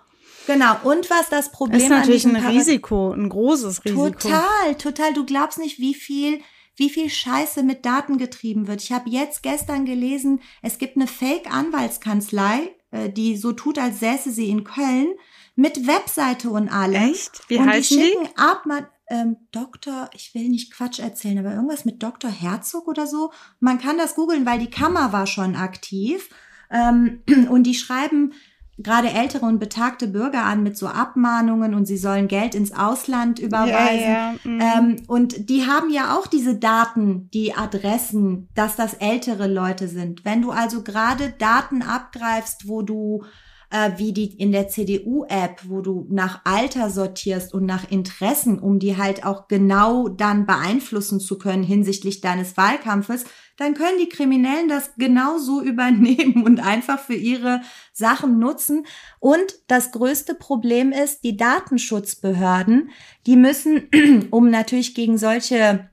[0.45, 0.75] Genau.
[0.83, 4.11] Und was das Problem ist natürlich ein Risiko, ein großes Risiko.
[4.11, 5.13] Total, total.
[5.13, 6.39] Du glaubst nicht, wie viel,
[6.75, 8.83] wie viel Scheiße mit Daten getrieben wird.
[8.83, 14.31] Ich habe jetzt gestern gelesen, es gibt eine Fake-Anwaltskanzlei, äh, die so tut, als säße
[14.31, 15.09] sie in Köln,
[15.55, 17.11] mit Webseite und allem.
[17.11, 17.41] Echt?
[17.47, 18.03] Wie und heißen die?
[18.03, 18.37] Schicken die?
[18.37, 22.29] ab, man, ähm, Doktor, ich will nicht Quatsch erzählen, aber irgendwas mit Dr.
[22.29, 23.31] Herzog oder so.
[23.59, 26.29] Man kann das googeln, weil die Kammer war schon aktiv.
[26.71, 28.33] Ähm, und die schreiben
[28.81, 33.37] gerade ältere und betagte Bürger an mit so Abmahnungen und sie sollen Geld ins Ausland
[33.39, 33.99] überweisen.
[33.99, 34.35] Ja, ja.
[34.43, 34.61] Mhm.
[34.61, 40.23] Ähm, und die haben ja auch diese Daten, die Adressen, dass das ältere Leute sind.
[40.23, 43.23] Wenn du also gerade Daten abgreifst, wo du
[43.69, 48.79] äh, wie die in der CDU-App, wo du nach Alter sortierst und nach Interessen, um
[48.79, 53.25] die halt auch genau dann beeinflussen zu können hinsichtlich deines Wahlkampfes,
[53.59, 57.61] dann können die Kriminellen das genauso übernehmen und einfach für ihre
[57.93, 58.87] Sachen nutzen.
[59.19, 62.89] Und das größte Problem ist, die Datenschutzbehörden,
[63.27, 63.89] die müssen,
[64.31, 65.89] um natürlich gegen solche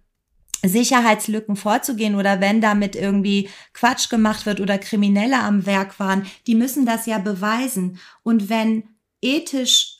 [0.65, 6.55] Sicherheitslücken vorzugehen oder wenn damit irgendwie Quatsch gemacht wird oder Kriminelle am Werk waren, die
[6.55, 7.99] müssen das ja beweisen.
[8.23, 8.85] Und wenn
[9.21, 9.96] ethisch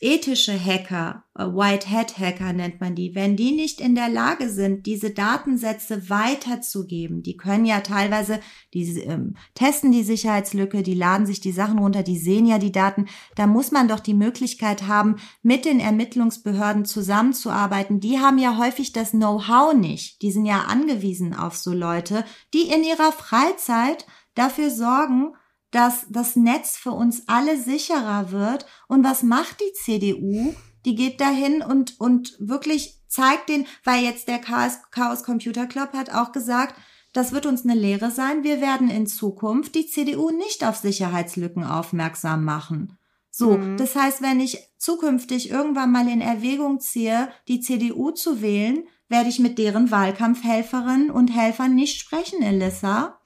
[0.00, 4.48] ethische Hacker, äh, White Hat Hacker nennt man die, wenn die nicht in der Lage
[4.48, 8.40] sind, diese Datensätze weiterzugeben, die können ja teilweise,
[8.74, 12.72] die ähm, testen die Sicherheitslücke, die laden sich die Sachen runter, die sehen ja die
[12.72, 18.00] Daten, da muss man doch die Möglichkeit haben, mit den Ermittlungsbehörden zusammenzuarbeiten.
[18.00, 20.22] Die haben ja häufig das Know-how nicht.
[20.22, 22.24] Die sind ja angewiesen auf so Leute,
[22.54, 25.32] die in ihrer Freizeit dafür sorgen,
[25.70, 28.66] dass das Netz für uns alle sicherer wird.
[28.88, 30.54] Und was macht die CDU?
[30.84, 35.92] Die geht dahin und, und wirklich zeigt den, weil jetzt der Chaos, Chaos Computer Club
[35.92, 36.74] hat auch gesagt,
[37.12, 38.44] das wird uns eine Lehre sein.
[38.44, 42.98] Wir werden in Zukunft die CDU nicht auf Sicherheitslücken aufmerksam machen.
[43.30, 43.76] So, mhm.
[43.76, 49.28] das heißt, wenn ich zukünftig irgendwann mal in Erwägung ziehe, die CDU zu wählen, werde
[49.28, 53.17] ich mit deren Wahlkampfhelferinnen und Helfern nicht sprechen, Elissa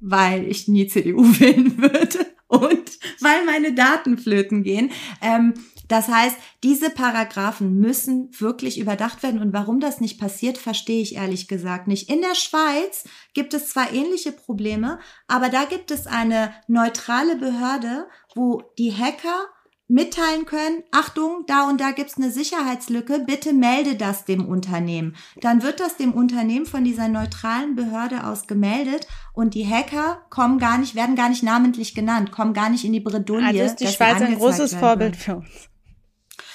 [0.00, 4.90] weil ich nie CDU wählen würde und weil meine Daten flöten gehen.
[5.20, 5.54] Ähm,
[5.88, 9.40] das heißt, diese Paragraphen müssen wirklich überdacht werden.
[9.40, 12.10] Und warum das nicht passiert, verstehe ich ehrlich gesagt nicht.
[12.10, 18.06] In der Schweiz gibt es zwar ähnliche Probleme, aber da gibt es eine neutrale Behörde,
[18.34, 19.46] wo die Hacker
[19.88, 25.16] mitteilen können, Achtung, da und da gibt's eine Sicherheitslücke, bitte melde das dem Unternehmen.
[25.40, 30.58] Dann wird das dem Unternehmen von dieser neutralen Behörde aus gemeldet und die Hacker kommen
[30.58, 33.46] gar nicht, werden gar nicht namentlich genannt, kommen gar nicht in die Bredouille.
[33.46, 35.70] Also ist die Schweiz ein großes Vorbild für uns.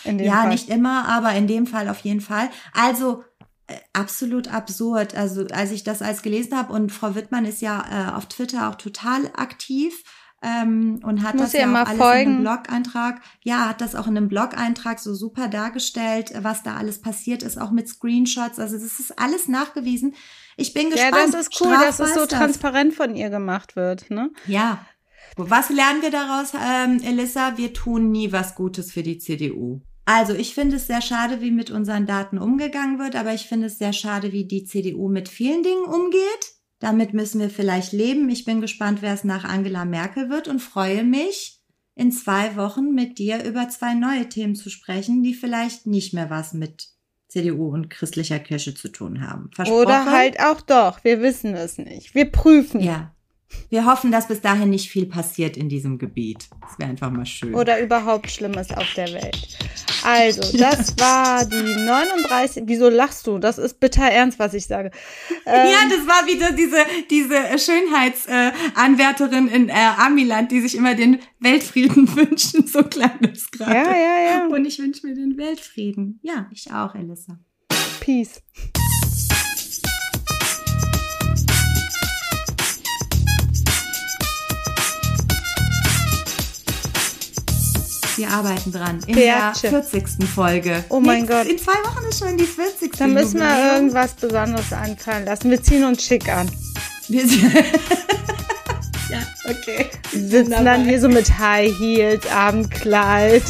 [0.06, 0.50] ja, Fall.
[0.50, 2.50] nicht immer, aber in dem Fall auf jeden Fall.
[2.72, 3.24] Also
[3.66, 5.16] äh, absolut absurd.
[5.16, 8.70] Also als ich das alles gelesen habe und Frau Wittmann ist ja äh, auf Twitter
[8.70, 10.04] auch total aktiv
[10.44, 12.22] ähm, und hat das ja auch alles folgen.
[12.22, 13.22] in einem Blog-Eintrag.
[13.42, 17.60] Ja, hat das auch in einem Blog-Eintrag so super dargestellt, was da alles passiert ist,
[17.60, 18.60] auch mit Screenshots.
[18.60, 20.16] Also das ist alles nachgewiesen.
[20.58, 21.16] Ich bin gespannt.
[21.16, 24.10] Ja, das ist cool, Straf dass es so transparent von ihr gemacht wird.
[24.10, 24.32] Ne?
[24.46, 24.86] Ja.
[25.38, 27.58] Was lernen wir daraus, ähm, Elissa?
[27.58, 29.82] Wir tun nie was Gutes für die CDU.
[30.06, 33.68] Also ich finde es sehr schade, wie mit unseren Daten umgegangen wird, aber ich finde
[33.68, 36.53] es sehr schade, wie die CDU mit vielen Dingen umgeht.
[36.84, 38.30] Damit müssen wir vielleicht leben.
[38.30, 41.62] Ich bin gespannt, wer es nach Angela Merkel wird und freue mich,
[41.96, 46.30] in zwei Wochen mit dir über zwei neue Themen zu sprechen, die vielleicht nicht mehr
[46.30, 46.90] was mit
[47.30, 49.50] CDU und christlicher Kirche zu tun haben.
[49.72, 51.02] Oder halt auch doch.
[51.06, 52.16] Wir wissen es nicht.
[52.16, 52.82] Wir prüfen.
[52.82, 53.16] Ja.
[53.70, 56.48] Wir hoffen, dass bis dahin nicht viel passiert in diesem Gebiet.
[56.62, 57.56] Das wäre einfach mal schön.
[57.56, 59.58] Oder überhaupt Schlimmes auf der Welt.
[60.04, 62.64] Also, das war die 39.
[62.68, 63.40] Wieso lachst du?
[63.40, 64.92] Das ist bitter ernst, was ich sage.
[65.46, 66.78] Ähm, ja, das war wieder diese,
[67.10, 72.68] diese Schönheitsanwärterin äh, in äh, Amiland, die sich immer den Weltfrieden wünschen.
[72.68, 73.74] So klein ist gerade.
[73.74, 74.48] Ja, ja, ja.
[74.48, 76.20] Und ich wünsche mir den Weltfrieden.
[76.22, 77.40] Ja, ich auch, Elissa.
[78.00, 78.42] Peace.
[88.16, 89.00] Wir arbeiten dran.
[89.08, 89.70] In Bertche.
[89.70, 90.28] der 40.
[90.28, 90.84] Folge.
[90.90, 91.48] Oh mein Gott.
[91.48, 92.96] In zwei Wochen ist schon die 40.
[92.98, 95.50] Da müssen wir irgendwas Besonderes einfallen lassen.
[95.50, 96.50] Wir ziehen uns schick an.
[97.08, 97.26] Wir
[99.10, 99.90] ja, okay.
[100.12, 103.44] Wir sitzen dann hier so mit High Heels, Abendkleid,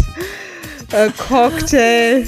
[0.92, 2.28] äh, Cocktail.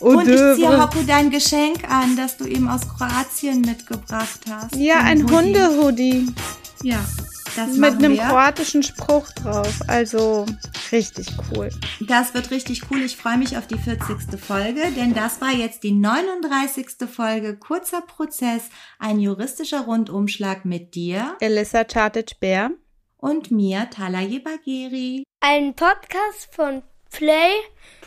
[0.00, 4.76] Und ich ziehe Hoppo dein Geschenk an, das du ihm aus Kroatien mitgebracht hast.
[4.76, 6.32] Ja, ein Hundehoodie.
[6.82, 6.98] Ja.
[7.56, 8.22] Das Mit einem wir.
[8.24, 9.80] kroatischen Spruch drauf.
[9.86, 10.46] Also
[10.92, 11.70] richtig cool.
[12.00, 13.02] Das wird richtig cool.
[13.02, 14.40] Ich freue mich auf die 40.
[14.40, 17.08] Folge, denn das war jetzt die 39.
[17.10, 18.62] Folge Kurzer Prozess,
[18.98, 22.70] ein juristischer Rundumschlag mit dir, Elissa Chartic-Bär
[23.16, 25.24] und mir, Talaye Bagheri.
[25.40, 27.52] Ein Podcast von Play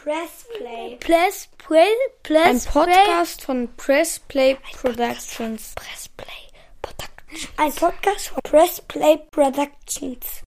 [0.03, 0.97] Press Play.
[0.99, 1.85] Press Play.
[2.23, 5.73] Press Ein Podcast von Press Play Productions.
[5.75, 6.50] Press Play Productions.
[7.57, 10.39] Ein Podcast von Press Play Productions.